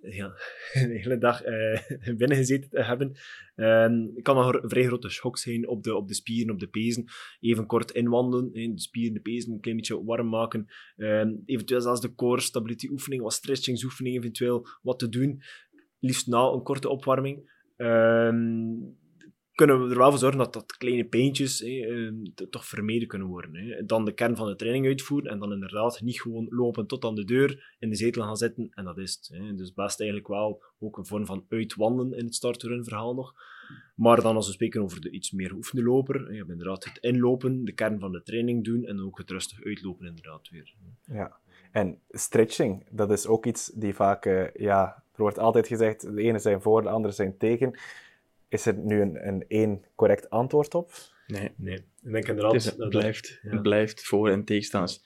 hele 0.73 1.17
dag 1.17 1.45
uh, 1.45 1.79
binnen 2.17 2.37
gezeten 2.37 2.69
te 2.69 2.83
hebben, 2.83 3.11
uh, 3.55 4.21
kan 4.21 4.35
nog 4.35 4.53
een 4.53 4.69
vrij 4.69 4.83
grote 4.83 5.09
schok 5.09 5.37
zijn 5.37 5.67
op 5.67 5.83
de, 5.83 5.95
op 5.95 6.07
de 6.07 6.13
spieren, 6.13 6.53
op 6.53 6.59
de 6.59 6.67
pezen. 6.67 7.05
Even 7.39 7.65
kort 7.65 7.91
inwandelen, 7.91 8.51
de 8.51 8.81
spieren, 8.81 9.13
de 9.13 9.21
pezen 9.21 9.53
een 9.53 9.59
klein 9.59 9.77
beetje 9.77 10.03
warm 10.03 10.29
maken. 10.29 10.67
Ehm, 10.97 11.35
eventueel 11.45 11.81
zelfs 11.81 12.01
de 12.01 12.15
core 12.15 12.41
stability 12.41 12.87
oefening, 12.87 13.21
wat 13.21 13.33
stretchingsoefening 13.33 14.15
eventueel 14.15 14.67
wat 14.81 14.99
te 14.99 15.09
doen. 15.09 15.41
Liefst 16.01 16.27
na 16.27 16.41
een 16.41 16.63
korte 16.63 16.89
opwarming 16.89 17.49
kunnen 19.61 19.83
we 19.83 19.91
er 19.91 19.97
wel 19.97 20.09
voor 20.09 20.19
zorgen 20.19 20.39
dat, 20.39 20.53
dat 20.53 20.77
kleine 20.77 21.05
pijntjes 21.05 21.63
ehm, 21.63 22.15
toch 22.49 22.65
vermeden 22.65 23.07
kunnen 23.07 23.27
worden. 23.27 23.83
Dan 23.87 24.05
de 24.05 24.13
kern 24.13 24.35
van 24.35 24.47
de 24.47 24.55
training 24.55 24.85
uitvoeren 24.85 25.31
en 25.31 25.39
dan 25.39 25.51
inderdaad 25.51 26.01
niet 26.01 26.21
gewoon 26.21 26.47
lopen 26.49 26.87
tot 26.87 27.05
aan 27.05 27.15
de 27.15 27.25
deur, 27.25 27.75
in 27.79 27.89
de 27.89 27.95
zetel 27.95 28.23
gaan 28.23 28.37
zitten 28.37 28.69
en 28.71 28.83
dat 28.83 28.97
is 28.97 29.13
het. 29.13 29.57
Dus 29.57 29.73
best 29.73 29.99
eigenlijk 29.99 30.29
wel 30.29 30.63
ook 30.79 30.97
een 30.97 31.05
vorm 31.05 31.25
van 31.25 31.45
uitwandelen 31.49 32.17
in 32.17 32.25
het 32.25 32.35
starterun 32.35 32.83
verhaal 32.83 33.13
nog. 33.13 33.33
Maar 33.95 34.21
dan 34.21 34.35
als 34.35 34.47
we 34.47 34.53
spreken 34.53 34.81
over 34.81 35.01
de 35.01 35.09
iets 35.09 35.31
meer 35.31 35.53
oefende 35.53 35.83
loper, 35.83 36.31
je 36.31 36.37
hebt 36.37 36.49
inderdaad 36.49 36.83
het 36.83 36.97
inlopen, 36.97 37.65
de 37.65 37.73
kern 37.73 37.99
van 37.99 38.11
de 38.11 38.23
training 38.23 38.63
doen 38.63 38.85
en 38.85 38.99
ook 38.99 39.17
het 39.17 39.29
rustig 39.29 39.63
uitlopen 39.63 40.07
inderdaad 40.07 40.49
weer. 40.49 40.75
Ja, 41.05 41.37
en 41.71 41.99
stretching, 42.09 42.85
dat 42.91 43.11
is 43.11 43.27
ook 43.27 43.45
iets 43.45 43.71
die 43.73 43.93
vaak, 43.93 44.25
uh, 44.25 44.53
ja, 44.53 45.00
er 45.21 45.27
wordt 45.27 45.45
altijd 45.45 45.67
gezegd, 45.67 46.01
de 46.01 46.21
ene 46.21 46.39
zijn 46.39 46.61
voor, 46.61 46.81
de 46.81 46.89
andere 46.89 47.13
zijn 47.13 47.37
tegen. 47.37 47.79
Is 48.47 48.65
er 48.65 48.77
nu 48.77 49.01
een, 49.01 49.27
een 49.27 49.45
één 49.47 49.83
correct 49.95 50.29
antwoord 50.29 50.75
op? 50.75 50.91
Nee. 51.27 51.51
Nee. 51.55 51.75
Ik 51.75 52.11
denk 52.11 52.27
inderdaad... 52.27 52.63
Het, 52.63 52.77
het 52.77 52.89
blijft, 52.89 53.39
het 53.41 53.61
blijft 53.61 54.03
voor- 54.03 54.29
en 54.29 54.43
tegenstanders. 54.43 55.01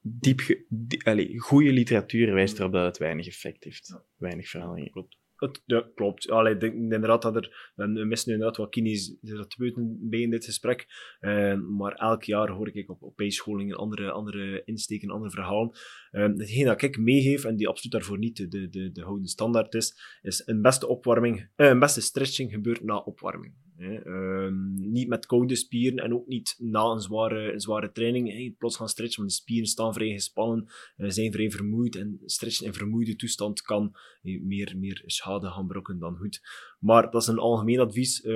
Diep, 0.00 0.40
die, 0.68 1.40
goede 1.40 1.72
literatuur 1.72 2.34
wijst 2.34 2.58
erop 2.58 2.72
dat 2.72 2.84
het 2.84 2.98
weinig 2.98 3.26
effect 3.26 3.64
heeft. 3.64 4.00
Weinig 4.16 4.48
verandering. 4.48 4.92
Klopt. 4.92 5.17
Ja, 5.66 5.90
klopt. 5.94 6.30
Allee, 6.30 6.56
denk 6.56 7.02
dat 7.06 7.36
er, 7.36 7.72
we 7.74 8.04
missen 8.04 8.32
inderdaad 8.32 8.56
wat 8.56 8.70
kines 8.70 9.16
buiten 9.58 9.98
bij 10.00 10.20
in 10.20 10.30
dit 10.30 10.44
gesprek, 10.44 10.86
uh, 11.20 11.54
maar 11.54 11.92
elk 11.92 12.22
jaar 12.22 12.50
hoor 12.50 12.68
ik 12.72 12.90
op, 12.90 13.02
op 13.02 13.16
bijscholingen 13.16 13.76
andere, 13.76 14.10
andere 14.10 14.62
insteken, 14.64 15.10
andere 15.10 15.30
verhalen. 15.30 15.70
Uh, 16.12 16.22
hetgeen 16.22 16.64
dat 16.64 16.82
ik 16.82 16.98
meegeef, 16.98 17.44
en 17.44 17.56
die 17.56 17.68
absoluut 17.68 17.92
daarvoor 17.92 18.18
niet 18.18 18.36
de, 18.36 18.48
de, 18.48 18.68
de, 18.68 18.92
de 18.92 19.28
standaard 19.28 19.74
is, 19.74 20.18
is 20.22 20.42
een 20.46 20.62
beste 20.62 20.88
opwarming, 20.88 21.38
uh, 21.56 21.66
een 21.68 21.78
beste 21.78 22.00
stretching 22.00 22.50
gebeurt 22.50 22.84
na 22.84 22.96
opwarming. 22.96 23.54
Um, 23.80 24.74
niet 24.74 25.08
met 25.08 25.26
koude 25.26 25.56
spieren 25.56 25.98
en 25.98 26.14
ook 26.14 26.26
niet 26.26 26.54
na 26.58 26.82
een 26.84 27.00
zware, 27.00 27.52
een 27.52 27.60
zware 27.60 27.92
training. 27.92 28.32
Hè. 28.32 28.54
Plots 28.58 28.76
gaan 28.76 28.88
stretchen, 28.88 29.18
want 29.18 29.30
de 29.30 29.36
spieren 29.36 29.66
staan 29.66 29.94
vrij 29.94 30.12
gespannen, 30.12 30.66
uh, 30.96 31.10
zijn 31.10 31.32
vrij 31.32 31.50
vermoeid. 31.50 31.96
En 31.96 32.20
stretchen 32.24 32.66
in 32.66 32.74
vermoeide 32.74 33.16
toestand 33.16 33.62
kan 33.62 33.96
meer, 34.22 34.74
meer 34.78 35.02
schade 35.06 35.50
gaan 35.50 35.66
brokken 35.66 35.98
dan 35.98 36.16
goed. 36.16 36.40
Maar 36.80 37.10
dat 37.10 37.22
is 37.22 37.28
een 37.28 37.38
algemeen 37.38 37.80
advies. 37.80 38.24
Uh, 38.24 38.32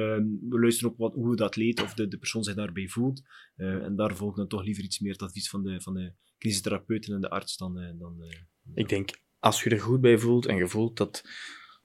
we 0.49 0.61
luisteren 0.61 0.91
ook 0.91 0.99
wat, 0.99 1.15
hoe 1.15 1.37
dat 1.37 1.57
leed 1.57 1.83
of 1.83 1.95
de, 1.95 2.09
de 2.09 2.19
persoon 2.19 2.45
zich 2.45 2.55
daarbij 2.55 2.89
voelt. 2.89 3.23
Uh, 3.57 3.85
en 3.85 3.97
daar 3.97 4.17
volgt 4.17 4.37
dan 4.37 4.49
toch 4.49 4.65
liever 4.65 4.85
iets 4.85 4.99
meer 4.99 5.13
het 5.13 5.23
advies 5.23 5.51
van 5.51 5.63
de, 5.63 5.81
van 5.81 5.95
de 5.95 6.13
kinesitherapeuten 6.39 7.15
en 7.15 7.21
de 7.21 7.31
arts 7.31 7.57
dan... 7.57 7.75
Dan 7.99 8.17
Ik 8.75 8.89
denk, 8.89 9.11
als 9.39 9.63
je 9.63 9.71
er 9.71 9.81
goed 9.81 10.01
bij 10.01 10.19
voelt 10.19 10.47
en 10.47 10.57
je 10.57 10.69
voelt 10.69 10.97
dat 10.97 11.25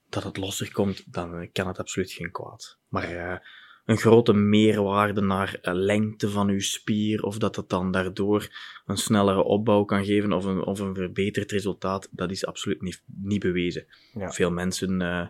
dat 0.10 0.24
het 0.24 0.38
losser 0.38 0.72
komt, 0.72 1.14
dan 1.14 1.50
kan 1.52 1.68
het 1.68 1.80
absoluut 1.80 2.12
geen 2.12 2.32
kwaad. 2.32 2.78
Maar 2.88 3.12
uh, 3.12 3.38
een 3.86 3.98
grote 3.98 4.34
meerwaarde 4.34 5.22
naar 5.22 5.60
uh, 5.62 5.74
lengte 5.74 6.30
van 6.30 6.50
uw 6.50 6.60
spier, 6.60 7.24
of 7.24 7.38
dat 7.38 7.56
het 7.56 7.70
dan 7.70 7.92
daardoor 7.92 8.50
een 8.86 8.98
snellere 8.98 9.44
opbouw 9.44 9.84
kan 9.84 10.06
geven, 10.06 10.34
of 10.34 10.46
een, 10.46 10.64
of 10.64 10.80
een 10.80 10.96
verbeterd 10.96 11.52
resultaat, 11.52 12.10
dat 12.12 12.32
is 12.32 12.46
absoluut 12.46 12.82
niet, 12.82 13.04
niet 13.06 13.40
bewezen. 13.40 13.86
Ja. 14.14 14.32
Veel 14.32 14.52
mensen 14.52 15.02
uh, 15.02 15.28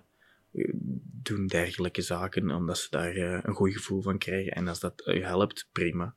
doen 1.23 1.47
dergelijke 1.47 2.01
zaken 2.01 2.51
omdat 2.51 2.77
ze 2.77 2.87
daar 2.89 3.15
een 3.17 3.55
goed 3.55 3.73
gevoel 3.73 4.01
van 4.01 4.17
krijgen. 4.17 4.51
En 4.51 4.67
als 4.67 4.79
dat 4.79 5.07
u 5.07 5.23
helpt, 5.23 5.69
prima. 5.71 6.15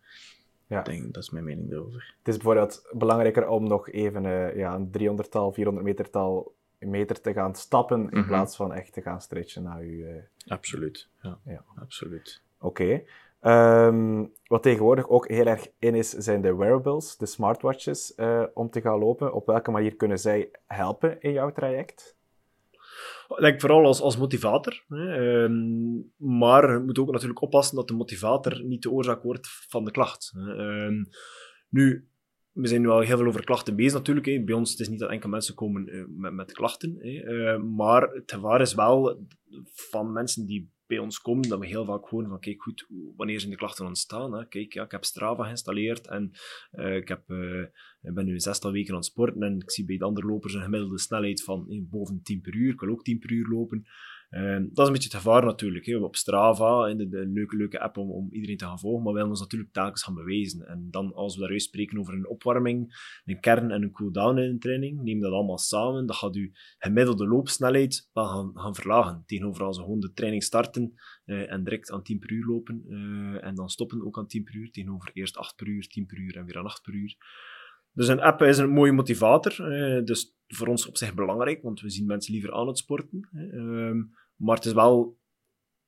Ja. 0.67 0.83
Denk, 0.83 1.15
dat 1.15 1.23
is 1.23 1.31
mijn 1.31 1.45
mening 1.45 1.73
erover. 1.73 2.15
Het 2.19 2.29
is 2.29 2.37
bijvoorbeeld 2.37 2.89
belangrijker 2.93 3.49
om 3.49 3.69
nog 3.69 3.91
even 3.91 4.23
ja, 4.57 4.75
een 4.75 4.91
300-tal, 4.99 5.53
400 5.53 5.87
metertal 5.87 6.55
meter 6.89 7.21
te 7.21 7.33
gaan 7.33 7.55
stappen 7.55 8.11
in 8.11 8.19
mhm. 8.19 8.27
plaats 8.27 8.57
van 8.57 8.73
echt 8.73 8.93
te 8.93 9.03
gaan 9.03 9.21
stretchen 9.21 9.63
naar 9.63 9.85
je... 9.85 10.25
Uh... 10.45 10.53
Absoluut, 10.53 11.09
ja. 11.23 11.39
ja. 11.45 11.65
Absoluut. 11.81 12.43
Oké. 12.59 12.83
Okay. 12.83 13.05
Um, 13.43 14.21
ehm, 14.21 14.27
wat 14.47 14.63
tegenwoordig 14.63 15.09
ook 15.09 15.29
heel 15.29 15.47
erg 15.47 15.67
in 15.79 15.95
is, 15.95 16.11
zijn 16.11 16.43
de 16.43 16.57
wearables, 16.57 17.17
de 17.17 17.27
smartwatches, 17.27 18.13
uh, 18.17 18.43
om 18.55 18.71
te 18.71 18.81
gaan 18.81 18.99
lopen. 18.99 19.33
Op 19.33 19.47
welke 19.47 19.71
manier 19.71 19.97
kunnen 19.97 20.19
zij 20.19 20.51
helpen 20.67 21.21
in 21.21 21.33
jouw 21.33 21.53
traject? 21.53 22.19
Denk 23.39 23.61
vooral 23.61 23.85
als, 23.85 24.01
als 24.01 24.17
motivator. 24.17 24.83
Hè. 24.89 25.43
Um, 25.43 26.13
maar 26.17 26.73
je 26.73 26.79
moet 26.79 26.99
ook 26.99 27.11
natuurlijk 27.11 27.43
oppassen 27.43 27.77
dat 27.77 27.89
de 27.89 27.95
motivator 27.95 28.65
niet 28.65 28.83
de 28.83 28.91
oorzaak 28.91 29.23
wordt 29.23 29.49
van 29.69 29.85
de 29.85 29.91
klacht. 29.91 30.33
Um, 30.37 31.09
nu, 31.69 32.09
we 32.53 32.69
zijn 32.69 32.81
nu 32.81 32.89
al 32.89 33.01
heel 33.01 33.17
veel 33.17 33.27
over 33.27 33.45
klachten 33.45 33.77
bezig 33.77 33.93
natuurlijk. 33.93 34.27
Hè. 34.27 34.41
Bij 34.45 34.55
ons 34.55 34.71
het 34.71 34.81
is 34.81 34.89
niet 34.89 34.99
dat 34.99 35.11
enkel 35.11 35.29
mensen 35.29 35.55
komen 35.55 35.95
uh, 35.95 36.05
met, 36.09 36.33
met 36.33 36.53
klachten. 36.53 36.97
Hè. 36.99 37.09
Uh, 37.09 37.63
maar 37.63 38.03
het 38.03 38.33
gevaar 38.33 38.61
is 38.61 38.75
wel 38.75 39.27
van 39.91 40.13
mensen 40.13 40.47
die 40.47 40.71
bij 40.87 40.99
ons 40.99 41.21
komen, 41.21 41.49
dat 41.49 41.59
we 41.59 41.67
heel 41.67 41.85
vaak 41.85 42.05
horen 42.05 42.29
van 42.29 42.41
kijk 42.41 42.63
goed, 42.63 42.87
wanneer 43.17 43.39
zijn 43.41 43.51
de 43.51 43.57
klachten 43.57 43.87
ontstaan? 43.87 44.33
Hè? 44.33 44.49
Kijk, 44.49 44.73
ja, 44.73 44.85
ik 44.85 44.91
heb 44.91 45.05
Strava 45.05 45.45
geïnstalleerd 45.45 46.07
en 46.07 46.31
uh, 46.73 46.97
ik, 46.97 47.09
heb, 47.09 47.31
ik 48.03 48.15
ben 48.15 48.25
nu 48.25 48.33
een 48.33 48.41
zestal 48.41 48.73
weken 48.73 48.91
aan 48.91 48.97
het 48.97 49.05
sporten 49.05 49.43
en 49.43 49.59
ik 49.59 49.71
zie 49.71 49.85
bij 49.85 49.97
de 49.97 50.05
andere 50.05 50.27
lopers 50.27 50.55
een 50.55 50.63
gemiddelde 50.63 50.99
snelheid 50.99 51.43
van 51.43 51.87
boven 51.91 52.21
10 52.23 52.41
per 52.41 52.55
uur. 52.55 52.73
Ik 52.73 52.81
wil 52.81 52.91
ook 52.91 53.05
10 53.05 53.19
per 53.19 53.31
uur 53.33 53.49
lopen. 53.49 53.87
Ehm, 54.31 54.63
dat 54.63 54.79
is 54.79 54.87
een 54.87 54.93
beetje 54.93 55.09
het 55.09 55.23
gevaar 55.23 55.45
natuurlijk. 55.45 55.87
Hè. 55.87 55.97
Op 55.97 56.17
Strava, 56.17 56.87
in 56.87 56.97
de, 56.97 57.27
leuke, 57.27 57.57
leuke 57.57 57.81
app 57.81 57.97
om, 57.97 58.11
om 58.11 58.29
iedereen 58.31 58.57
te 58.57 58.65
gaan 58.65 58.79
volgen, 58.79 59.03
maar 59.03 59.13
we 59.13 59.15
willen 59.19 59.31
ons 59.31 59.41
natuurlijk 59.41 59.73
telkens 59.73 60.03
gaan 60.03 60.15
bewijzen. 60.15 60.67
En 60.67 60.89
dan, 60.91 61.15
als 61.15 61.35
we 61.35 61.41
daar 61.41 61.51
juist 61.51 61.67
spreken 61.67 61.99
over 61.99 62.15
een 62.15 62.29
opwarming, 62.29 63.11
een 63.25 63.41
kern 63.41 63.71
en 63.71 63.83
een 63.83 63.91
cooldown 63.91 64.39
in 64.39 64.51
een 64.51 64.59
training, 64.59 65.03
neem 65.03 65.21
dat 65.21 65.33
allemaal 65.33 65.59
samen, 65.59 66.07
dat 66.07 66.17
gaat 66.17 66.35
je 66.35 66.51
gemiddelde 66.79 67.27
loopsnelheid 67.27 68.09
wel 68.13 68.27
gaan, 68.27 68.51
gaan 68.55 68.75
verlagen. 68.75 69.23
Tegenover 69.27 69.65
als 69.65 69.77
we 69.77 69.83
gewoon 69.83 70.01
de 70.01 70.13
training 70.13 70.43
starten 70.43 70.93
uh, 71.25 71.53
en 71.53 71.65
direct 71.65 71.91
aan 71.91 72.03
10 72.03 72.19
per 72.19 72.31
uur 72.31 72.45
lopen 72.45 72.85
uh, 72.89 73.45
en 73.45 73.55
dan 73.55 73.69
stoppen 73.69 74.07
ook 74.07 74.19
aan 74.19 74.27
10 74.27 74.45
per 74.45 74.55
uur, 74.55 74.71
tegenover 74.71 75.11
eerst 75.13 75.37
8 75.37 75.57
per 75.57 75.67
uur, 75.67 75.89
10 75.89 76.07
per 76.07 76.19
uur 76.19 76.37
en 76.37 76.45
weer 76.45 76.59
aan 76.59 76.65
8 76.65 76.83
per 76.83 76.95
uur. 76.95 77.17
Dus 77.93 78.09
een 78.09 78.21
app 78.21 78.43
is 78.43 78.59
een 78.59 78.71
mooie 78.71 78.93
motivator. 78.93 79.57
Dus 80.05 80.37
voor 80.47 80.67
ons 80.67 80.87
op 80.87 80.97
zich 80.97 81.15
belangrijk, 81.15 81.63
want 81.63 81.81
we 81.81 81.91
zien 81.91 82.07
mensen 82.07 82.33
liever 82.33 82.53
aan 82.53 82.67
het 82.67 82.79
sporten. 82.79 83.29
Uh, 83.33 84.03
maar 84.37 84.57
het 84.57 84.65
is 84.65 84.73
wel 84.73 85.19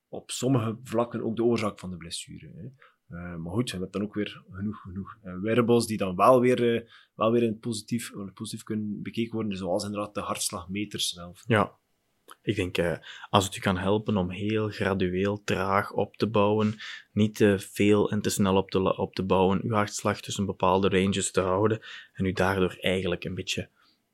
op 0.09 0.31
sommige 0.31 0.79
vlakken 0.83 1.23
ook 1.23 1.37
de 1.37 1.45
oorzaak 1.45 1.79
van 1.79 1.91
de 1.91 1.97
blessure. 1.97 2.73
Uh, 3.09 3.37
maar 3.37 3.53
goed, 3.53 3.71
we 3.71 3.77
hebben 3.77 3.91
dan 3.91 4.03
ook 4.03 4.15
weer 4.15 4.43
genoeg, 4.51 4.81
genoeg 4.81 5.19
wearables 5.41 5.87
die 5.87 5.97
dan 5.97 6.17
wel 6.17 6.41
weer, 6.41 6.75
uh, 6.75 6.89
wel 7.15 7.33
weer 7.33 7.43
in 7.43 7.49
het 7.49 7.61
positief, 7.61 8.13
positief 8.35 8.63
kunnen 8.63 9.03
bekeken 9.03 9.35
worden, 9.35 9.57
zoals 9.57 9.85
inderdaad 9.85 10.15
de 10.15 10.21
hartslagmeters 10.21 11.09
zelf. 11.09 11.43
Ja, 11.47 11.79
ik 12.43 12.57
denk, 12.57 12.79
uh, 12.79 12.97
als 13.31 13.45
het 13.45 13.57
u 13.57 13.61
kan 13.61 13.79
helpen 13.79 14.17
om 14.17 14.31
heel 14.31 14.69
gradueel, 14.69 15.43
traag 15.45 15.93
op 15.93 16.17
te 16.17 16.27
bouwen, 16.27 16.79
niet 17.13 17.35
te 17.35 17.59
veel 17.59 18.11
en 18.11 18.21
te 18.21 18.31
snel 18.31 18.57
op 18.57 18.71
te, 18.71 18.97
op 18.97 19.15
te 19.15 19.23
bouwen, 19.23 19.61
uw 19.63 19.75
hartslag 19.75 20.21
tussen 20.21 20.47
bepaalde 20.47 20.89
ranges 20.89 21.31
te 21.31 21.41
houden 21.41 21.81
en 22.13 22.25
u 22.25 22.33
daardoor 22.33 22.77
eigenlijk 22.81 23.25
een 23.25 23.35
beetje 23.35 23.69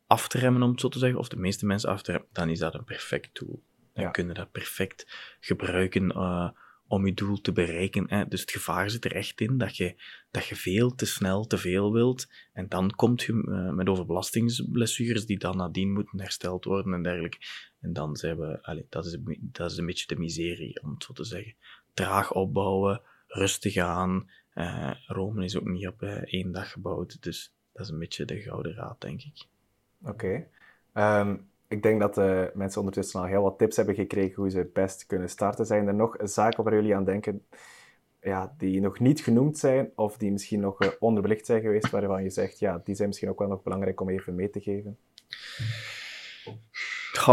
af 0.06 0.28
te 0.28 0.38
remmen, 0.38 0.62
om 0.62 0.70
het 0.70 0.80
zo 0.80 0.88
te 0.88 0.98
zeggen, 0.98 1.18
of 1.18 1.28
de 1.28 1.36
meeste 1.36 1.66
mensen 1.66 1.90
af 1.90 2.02
te 2.02 2.12
remmen, 2.12 2.30
dan 2.32 2.48
is 2.48 2.58
dat 2.58 2.74
een 2.74 2.84
perfect 2.84 3.34
tool. 3.34 3.62
Dan 3.92 4.04
ja. 4.04 4.10
kunnen 4.10 4.34
dat 4.34 4.50
perfect 4.50 5.06
gebruiken 5.40 6.04
uh, 6.04 6.48
om 6.88 7.06
je 7.06 7.14
doel 7.14 7.40
te 7.40 7.52
bereiken. 7.52 8.04
Hè. 8.08 8.28
Dus 8.28 8.40
het 8.40 8.50
gevaar 8.50 8.90
zit 8.90 9.04
er 9.04 9.14
echt 9.14 9.40
in 9.40 9.58
dat 9.58 9.76
je, 9.76 9.94
dat 10.30 10.46
je 10.46 10.56
veel 10.56 10.94
te 10.94 11.06
snel 11.06 11.46
te 11.46 11.58
veel 11.58 11.92
wilt. 11.92 12.28
En 12.52 12.68
dan 12.68 12.90
komt 12.90 13.22
je 13.22 13.32
uh, 13.32 13.70
met 13.70 13.88
overbelastingsblessures 13.88 15.26
die 15.26 15.38
dan 15.38 15.56
nadien 15.56 15.92
moeten 15.92 16.20
hersteld 16.20 16.64
worden 16.64 16.92
en 16.92 17.02
dergelijke. 17.02 17.38
En 17.80 17.92
dan 17.92 18.16
zijn 18.16 18.38
we, 18.38 18.62
allez, 18.62 18.84
dat, 18.88 19.06
is, 19.06 19.18
dat 19.40 19.70
is 19.70 19.76
een 19.76 19.86
beetje 19.86 20.06
de 20.06 20.16
miserie, 20.16 20.82
om 20.82 20.90
het 20.90 21.04
zo 21.04 21.12
te 21.12 21.24
zeggen. 21.24 21.54
Traag 21.94 22.32
opbouwen, 22.32 23.00
rustig 23.26 23.76
aan. 23.76 24.30
Uh, 24.54 24.90
Rome 25.06 25.44
is 25.44 25.56
ook 25.56 25.68
niet 25.68 25.88
op 25.88 26.02
uh, 26.02 26.10
één 26.24 26.52
dag 26.52 26.70
gebouwd. 26.70 27.22
Dus 27.22 27.52
dat 27.72 27.86
is 27.86 27.92
een 27.92 27.98
beetje 27.98 28.24
de 28.24 28.40
gouden 28.40 28.74
raad, 28.74 29.00
denk 29.00 29.22
ik. 29.22 29.46
Oké. 30.02 30.46
Um, 30.94 31.48
ik 31.68 31.82
denk 31.82 32.00
dat 32.00 32.14
de 32.14 32.50
mensen 32.54 32.80
ondertussen 32.80 33.20
al 33.20 33.26
heel 33.26 33.42
wat 33.42 33.58
tips 33.58 33.76
hebben 33.76 33.94
gekregen 33.94 34.34
hoe 34.34 34.50
ze 34.50 34.58
het 34.58 34.72
best 34.72 35.06
kunnen 35.06 35.28
starten. 35.28 35.66
Zijn 35.66 35.86
er 35.86 35.94
nog 35.94 36.16
zaken 36.22 36.64
waar 36.64 36.74
jullie 36.74 36.96
aan 36.96 37.04
denken 37.04 37.46
ja, 38.20 38.54
die 38.58 38.80
nog 38.80 38.98
niet 38.98 39.20
genoemd 39.20 39.58
zijn 39.58 39.90
of 39.94 40.16
die 40.16 40.30
misschien 40.30 40.60
nog 40.60 40.82
uh, 40.82 40.88
onderbelicht 40.98 41.46
zijn 41.46 41.60
geweest, 41.60 41.90
waarvan 41.90 42.22
je 42.22 42.30
zegt, 42.30 42.58
ja, 42.58 42.80
die 42.84 42.94
zijn 42.94 43.08
misschien 43.08 43.28
ook 43.28 43.38
wel 43.38 43.48
nog 43.48 43.62
belangrijk 43.62 44.00
om 44.00 44.08
even 44.08 44.34
mee 44.34 44.50
te 44.50 44.60
geven? 44.60 44.98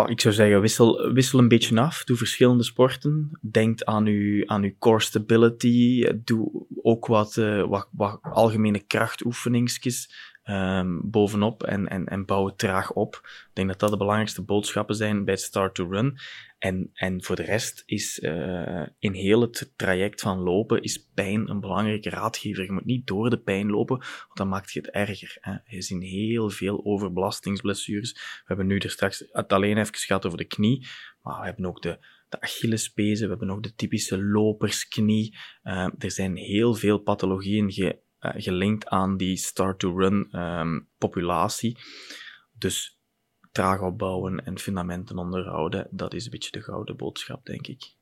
Ik 0.07 0.21
zou 0.21 0.33
zeggen, 0.33 0.61
wissel, 0.61 1.13
wissel 1.13 1.39
een 1.39 1.47
beetje 1.47 1.79
af. 1.79 2.03
Doe 2.03 2.17
verschillende 2.17 2.63
sporten. 2.63 3.39
Denk 3.41 3.83
aan 3.83 4.05
uw, 4.05 4.47
aan 4.47 4.63
uw 4.63 4.73
core 4.79 5.01
stability. 5.01 6.07
Doe 6.23 6.65
ook 6.81 7.05
wat, 7.05 7.33
wat, 7.67 7.87
wat 7.91 8.19
algemene 8.21 8.79
krachtoefeningsjes 8.79 10.09
um, 10.49 11.01
bovenop 11.03 11.63
en, 11.63 11.87
en, 11.87 12.05
en 12.05 12.25
bouw 12.25 12.45
het 12.45 12.57
traag 12.57 12.93
op. 12.93 13.21
Ik 13.23 13.49
denk 13.53 13.67
dat 13.67 13.79
dat 13.79 13.89
de 13.89 13.97
belangrijkste 13.97 14.41
boodschappen 14.41 14.95
zijn 14.95 15.25
bij 15.25 15.35
start 15.35 15.75
to 15.75 15.87
run. 15.89 16.17
En, 16.57 16.89
en 16.93 17.23
voor 17.23 17.35
de 17.35 17.43
rest 17.43 17.83
is 17.85 18.19
uh, 18.19 18.85
in 18.99 19.13
heel 19.13 19.41
het 19.41 19.73
traject 19.75 20.21
van 20.21 20.37
lopen 20.37 20.81
is 20.81 21.09
pijn 21.13 21.49
een 21.49 21.59
belangrijke 21.59 22.09
raadgever. 22.09 22.63
Je 22.63 22.71
moet 22.71 22.85
niet 22.85 23.07
door 23.07 23.29
de 23.29 23.39
pijn 23.39 23.69
lopen, 23.69 23.97
want 23.97 24.33
dan 24.33 24.47
maakt 24.47 24.71
je 24.71 24.79
het 24.79 24.89
erger. 24.89 25.37
Hè. 25.39 25.55
Je 25.65 25.81
ziet 25.81 26.03
heel 26.03 26.49
veel 26.49 26.85
overbelastingsblessures. 26.85 28.13
We 28.13 28.43
hebben 28.45 28.67
nu 28.67 28.77
er 28.77 28.89
straks 28.89 29.25
het 29.31 29.53
alleen 29.53 29.77
even 29.77 29.95
gehad 29.95 30.25
over 30.25 30.37
de 30.37 30.45
knie, 30.45 30.87
maar 31.21 31.39
we 31.39 31.45
hebben 31.45 31.65
ook 31.65 31.81
de, 31.81 31.97
de 32.29 32.41
Achillespezen, 32.41 33.23
we 33.23 33.35
hebben 33.35 33.55
ook 33.55 33.63
de 33.63 33.75
typische 33.75 34.23
lopersknie. 34.23 35.37
Uh, 35.63 35.87
er 35.97 36.11
zijn 36.11 36.35
heel 36.35 36.73
veel 36.73 36.97
pathologieën 36.97 37.95
uh, 38.25 38.41
gelinkt 38.41 38.87
aan 38.87 39.17
die 39.17 39.37
start-to-run 39.37 40.39
um, 40.39 40.87
populatie. 40.97 41.77
Dus 42.57 42.99
traag 43.51 43.81
opbouwen 43.81 44.45
en 44.45 44.59
fundamenten 44.59 45.17
onderhouden, 45.17 45.87
dat 45.91 46.13
is 46.13 46.25
een 46.25 46.31
beetje 46.31 46.51
de 46.51 46.61
gouden 46.61 46.97
boodschap, 46.97 47.45
denk 47.45 47.67
ik. 47.67 47.93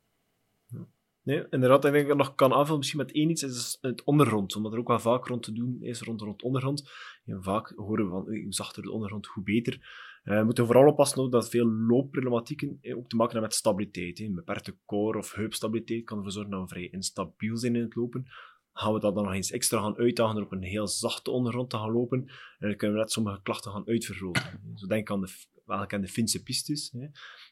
Nee, 1.22 1.46
inderdaad, 1.50 1.84
ik 1.84 1.92
denk 1.92 2.08
dat 2.08 2.16
ik 2.16 2.24
nog 2.24 2.34
kan 2.34 2.52
aanvullen 2.52 2.78
misschien 2.78 3.00
met 3.00 3.12
één 3.12 3.30
iets, 3.30 3.42
is 3.42 3.78
het 3.80 4.04
ondergrond, 4.04 4.56
omdat 4.56 4.72
er 4.72 4.78
ook 4.78 4.88
wel 4.88 5.00
vaak 5.00 5.26
rond 5.26 5.42
te 5.42 5.52
doen 5.52 5.76
is 5.80 6.00
rond, 6.00 6.20
rond 6.20 6.42
ondergrond. 6.42 6.90
Vaak 7.26 7.72
horen 7.76 8.04
we 8.04 8.10
van, 8.10 8.24
hoe 8.24 8.52
zachter 8.52 8.82
de 8.82 8.90
ondergrond, 8.90 9.26
hoe 9.26 9.42
beter. 9.42 9.78
Uh, 10.24 10.38
we 10.38 10.44
moeten 10.44 10.66
vooral 10.66 10.86
oppassen 10.86 11.30
dat 11.30 11.50
veel 11.50 11.66
loopproblematieken 11.66 12.68
ook 12.68 13.08
te 13.08 13.16
maken 13.16 13.32
hebben 13.32 13.40
met 13.40 13.54
stabiliteit. 13.54 14.20
Een 14.20 14.34
beperkte 14.34 14.76
core- 14.86 15.18
of 15.18 15.32
heupstabiliteit 15.32 16.04
kan 16.04 16.16
ervoor 16.16 16.32
zorgen 16.32 16.52
dat 16.52 16.60
we 16.60 16.68
vrij 16.68 16.88
instabiel 16.88 17.56
zijn 17.56 17.76
in 17.76 17.82
het 17.82 17.94
lopen 17.94 18.26
gaan 18.74 18.92
we 18.92 19.00
dat 19.00 19.14
dan 19.14 19.24
nog 19.24 19.32
eens 19.32 19.50
extra 19.50 19.80
gaan 19.80 19.96
uitdagen 19.96 20.34
door 20.34 20.44
op 20.44 20.52
een 20.52 20.62
heel 20.62 20.88
zachte 20.88 21.30
ondergrond 21.30 21.70
te 21.70 21.76
gaan 21.76 21.92
lopen. 21.92 22.18
En 22.58 22.68
dan 22.68 22.76
kunnen 22.76 22.96
we 22.96 23.02
net 23.02 23.12
sommige 23.12 23.42
klachten 23.42 23.72
gaan 23.72 23.88
uitvergroten. 23.88 24.60
Zo 24.74 24.86
denk 24.86 25.10
aan 25.10 25.20
de, 25.20 25.28
wel 25.64 25.90
aan 25.90 26.00
de 26.00 26.08
Finse 26.08 26.42
pistes. 26.42 26.90
Hè. 26.92 27.06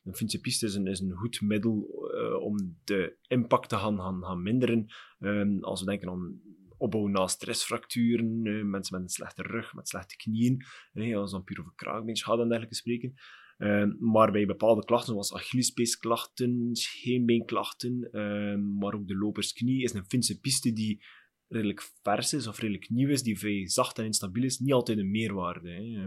Een 0.05 0.15
Finse 0.15 0.41
piste 0.41 0.67
is 0.67 0.75
een, 0.75 0.87
is 0.87 1.01
een 1.01 1.13
goed 1.13 1.41
middel 1.41 2.11
uh, 2.15 2.41
om 2.41 2.79
de 2.85 3.17
impact 3.27 3.69
te 3.69 3.77
gaan, 3.77 3.99
gaan, 3.99 4.25
gaan 4.25 4.43
minderen. 4.43 4.87
Um, 5.19 5.65
als 5.65 5.81
we 5.81 5.87
denken 5.87 6.09
aan 6.09 6.41
opbouw 6.77 7.07
na 7.07 7.27
stressfracturen, 7.27 8.45
uh, 8.45 8.65
mensen 8.65 8.95
met 8.95 9.03
een 9.03 9.15
slechte 9.15 9.43
rug, 9.43 9.75
met 9.75 9.89
slechte 9.89 10.17
knieën, 10.17 10.65
hè, 10.93 11.17
als 11.17 11.31
dan 11.31 11.45
puur 11.45 11.61
over 11.61 11.73
kraakbeenschade 11.75 12.43
en 12.43 12.49
dergelijke 12.49 12.77
spreken. 12.77 13.15
Uh, 13.62 13.85
maar 13.98 14.33
bij 14.33 14.46
bepaalde 14.46 14.85
klachten, 14.85 15.12
zoals 15.12 15.35
Achillespeesklachten, 15.35 16.68
scheenbeenklachten, 16.72 18.09
uh, 18.12 18.81
maar 18.81 18.94
ook 18.94 19.09
de 19.09 19.16
lopersknie, 19.16 19.83
is 19.83 19.92
een 19.92 20.05
Finse 20.05 20.40
piste 20.40 20.72
die 20.72 21.05
redelijk 21.48 21.92
vers 22.03 22.33
is 22.33 22.46
of 22.46 22.59
redelijk 22.59 22.90
nieuw 22.90 23.09
is, 23.09 23.22
die 23.22 23.38
vrij 23.38 23.68
zacht 23.68 23.98
en 23.98 24.05
instabiel 24.05 24.44
is, 24.44 24.59
niet 24.59 24.72
altijd 24.72 24.98
een 24.98 25.11
meerwaarde. 25.11 25.70
Hè. 25.70 25.83
Uh, 25.83 26.07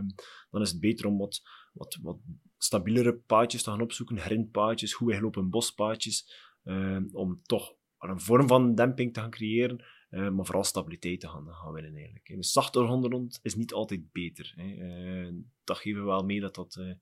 dan 0.49 0.61
is 0.61 0.71
het 0.71 0.79
beter 0.79 1.05
om 1.05 1.17
wat, 1.17 1.41
wat, 1.73 1.97
wat 2.01 2.17
stabielere 2.57 3.15
paadjes 3.15 3.63
te 3.63 3.69
gaan 3.69 3.81
opzoeken, 3.81 4.19
grindpaadjes, 4.19 4.93
goed 4.93 5.07
weglopen 5.07 5.49
bospaadjes, 5.49 6.33
ehm, 6.63 7.05
om 7.11 7.41
toch 7.43 7.75
een 7.99 8.19
vorm 8.21 8.47
van 8.47 8.75
demping 8.75 9.13
te 9.13 9.19
gaan 9.19 9.29
creëren, 9.29 9.83
maar 10.09 10.45
vooral 10.45 10.63
stabiliteit 10.63 11.19
te 11.19 11.27
gaan, 11.27 11.47
gaan 11.47 11.73
winnen 11.73 11.95
eigenlijk. 11.95 12.29
Een 12.29 12.43
zachte 12.43 12.79
rond 12.79 13.39
is 13.41 13.55
niet 13.55 13.73
altijd 13.73 14.11
beter. 14.11 14.53
Hè. 14.55 15.31
Dat 15.63 15.77
geven 15.77 16.01
we 16.01 16.07
wel 16.07 16.23
mee 16.23 16.39
dat 16.39 16.55
dat 16.55 16.75
uh, 16.79 16.93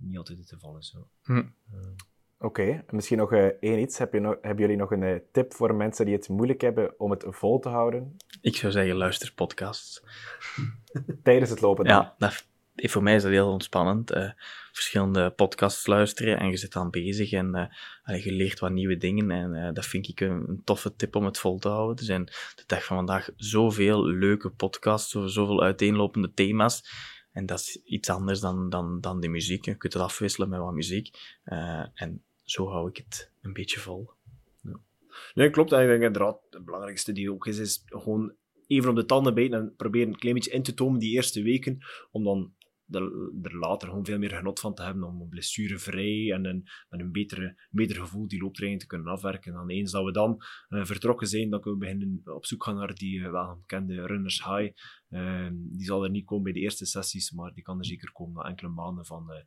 niet 0.00 0.16
altijd 0.16 0.38
het 0.38 0.48
geval 0.48 0.78
is. 0.78 0.96
Hm. 1.22 1.38
Oké, 1.38 2.60
okay. 2.60 2.84
misschien 2.90 3.18
nog 3.18 3.32
één 3.32 3.80
iets. 3.80 3.98
Heb 3.98 4.12
je 4.12 4.20
nog, 4.20 4.36
hebben 4.40 4.60
jullie 4.60 4.76
nog 4.76 4.90
een 4.90 5.22
tip 5.32 5.54
voor 5.54 5.74
mensen 5.74 6.04
die 6.04 6.14
het 6.14 6.28
moeilijk 6.28 6.60
hebben 6.60 6.94
om 6.98 7.10
het 7.10 7.24
vol 7.28 7.58
te 7.58 7.68
houden? 7.68 8.16
Ik 8.40 8.56
zou 8.56 8.72
zeggen, 8.72 8.96
luister 8.96 9.32
podcasts. 9.34 10.02
Tijdens 11.22 11.50
het 11.50 11.60
lopen 11.60 11.84
dan? 11.84 11.94
Ja, 11.94 12.14
dat, 12.18 12.44
voor 12.88 13.02
mij 13.02 13.14
is 13.14 13.22
dat 13.22 13.30
heel 13.30 13.52
ontspannend. 13.52 14.12
Uh, 14.12 14.30
verschillende 14.72 15.30
podcasts 15.30 15.86
luisteren 15.86 16.38
en 16.38 16.50
je 16.50 16.56
zit 16.56 16.72
dan 16.72 16.90
bezig 16.90 17.32
en 17.32 17.70
uh, 18.04 18.24
je 18.24 18.32
leert 18.32 18.58
wat 18.58 18.70
nieuwe 18.70 18.96
dingen. 18.96 19.30
En 19.30 19.54
uh, 19.54 19.72
dat 19.72 19.86
vind 19.86 20.08
ik 20.08 20.20
een, 20.20 20.44
een, 20.48 20.62
toffe 20.64 20.96
tip 20.96 21.16
om 21.16 21.24
het 21.24 21.38
vol 21.38 21.58
te 21.58 21.68
houden. 21.68 21.96
Er 21.96 22.04
zijn 22.04 22.24
de 22.54 22.64
dag 22.66 22.84
van 22.84 22.96
vandaag 22.96 23.28
zoveel 23.36 24.04
leuke 24.04 24.50
podcasts 24.50 25.16
over 25.16 25.30
zoveel 25.30 25.62
uiteenlopende 25.62 26.32
thema's. 26.34 26.82
En 27.32 27.46
dat 27.46 27.58
is 27.58 27.80
iets 27.84 28.08
anders 28.08 28.40
dan, 28.40 28.70
dan, 28.70 29.00
dan 29.00 29.20
de 29.20 29.28
muziek. 29.28 29.64
Je 29.64 29.74
kunt 29.74 29.92
het 29.92 30.02
afwisselen 30.02 30.48
met 30.48 30.60
wat 30.60 30.72
muziek. 30.72 31.10
en 31.94 32.22
zo 32.42 32.68
hou 32.68 32.88
ik 32.88 32.96
het 32.96 33.30
een 33.42 33.52
beetje 33.52 33.80
vol. 33.80 34.10
Ja. 34.62 34.80
Nee, 35.34 35.50
klopt. 35.50 35.72
En 35.72 35.80
ik 35.80 35.88
denk 35.88 36.02
inderdaad, 36.02 36.40
het 36.50 36.64
belangrijkste 36.64 37.12
die 37.12 37.32
ook 37.32 37.46
is, 37.46 37.58
is 37.58 37.82
gewoon 37.86 38.34
even 38.66 38.90
op 38.90 38.96
de 38.96 39.04
tanden 39.04 39.34
bijten 39.34 39.58
en 39.58 39.74
proberen 39.76 40.08
een 40.08 40.18
klein 40.18 40.34
beetje 40.34 40.50
in 40.50 40.62
te 40.62 40.74
tomen 40.74 41.00
die 41.00 41.14
eerste 41.14 41.42
weken, 41.42 41.78
om 42.10 42.24
dan 42.24 42.52
er 43.42 43.56
later 43.56 43.88
gewoon 43.88 44.04
veel 44.04 44.18
meer 44.18 44.30
genot 44.30 44.60
van 44.60 44.74
te 44.74 44.82
hebben 44.82 45.02
om 45.02 45.28
blessurevrij 45.28 46.32
en 46.32 46.44
een, 46.44 46.68
met 46.88 47.00
een 47.00 47.12
betere, 47.12 47.56
beter 47.70 47.96
gevoel 47.96 48.28
die 48.28 48.42
looptraining 48.42 48.80
te 48.80 48.86
kunnen 48.86 49.12
afwerken. 49.12 49.52
Dan 49.52 49.70
eens 49.70 49.90
dat 49.92 50.04
we 50.04 50.12
dan 50.12 50.42
uh, 50.68 50.84
vertrokken 50.84 51.26
zijn, 51.26 51.50
dan 51.50 51.60
kunnen 51.60 51.80
we 51.80 51.86
beginnen 51.86 52.22
op 52.24 52.46
zoek 52.46 52.64
gaan 52.64 52.76
naar 52.76 52.94
die 52.94 53.18
uh, 53.18 53.30
wel 53.30 53.56
bekende 53.56 54.06
runners 54.06 54.44
high. 54.44 54.76
Uh, 55.10 55.48
die 55.52 55.84
zal 55.84 56.04
er 56.04 56.10
niet 56.10 56.24
komen 56.24 56.44
bij 56.44 56.52
de 56.52 56.60
eerste 56.60 56.86
sessies, 56.86 57.30
maar 57.30 57.52
die 57.52 57.62
kan 57.62 57.78
er 57.78 57.84
zeker 57.84 58.12
komen 58.12 58.34
na 58.34 58.48
enkele 58.48 58.70
maanden 58.70 59.06
van 59.06 59.44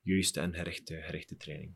juiste 0.00 0.40
en 0.40 0.54
gerichte, 0.54 0.94
gerichte 1.02 1.36
training. 1.36 1.74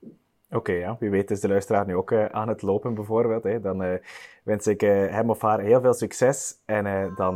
Oké, 0.51 0.73
ja. 0.73 0.97
wie 1.01 1.11
weet 1.11 1.31
is 1.31 1.41
de 1.41 1.49
luisteraar 1.49 1.87
nu 1.87 1.95
ook 1.95 2.13
aan 2.13 2.49
het 2.49 2.63
lopen 2.63 2.95
bijvoorbeeld. 2.95 3.43
Hè. 3.43 3.61
Dan 3.61 4.01
wens 4.45 4.67
ik 4.67 4.81
hem 4.81 5.31
of 5.31 5.41
haar 5.41 5.61
heel 5.61 5.81
veel 5.81 5.95
succes 5.95 6.63
en 6.65 7.15
dan 7.15 7.35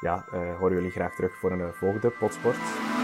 ja, 0.00 0.24
horen 0.58 0.74
jullie 0.76 0.90
graag 0.90 1.14
terug 1.14 1.38
voor 1.38 1.52
een 1.52 1.74
volgende 1.74 2.10
Potsport. 2.10 2.97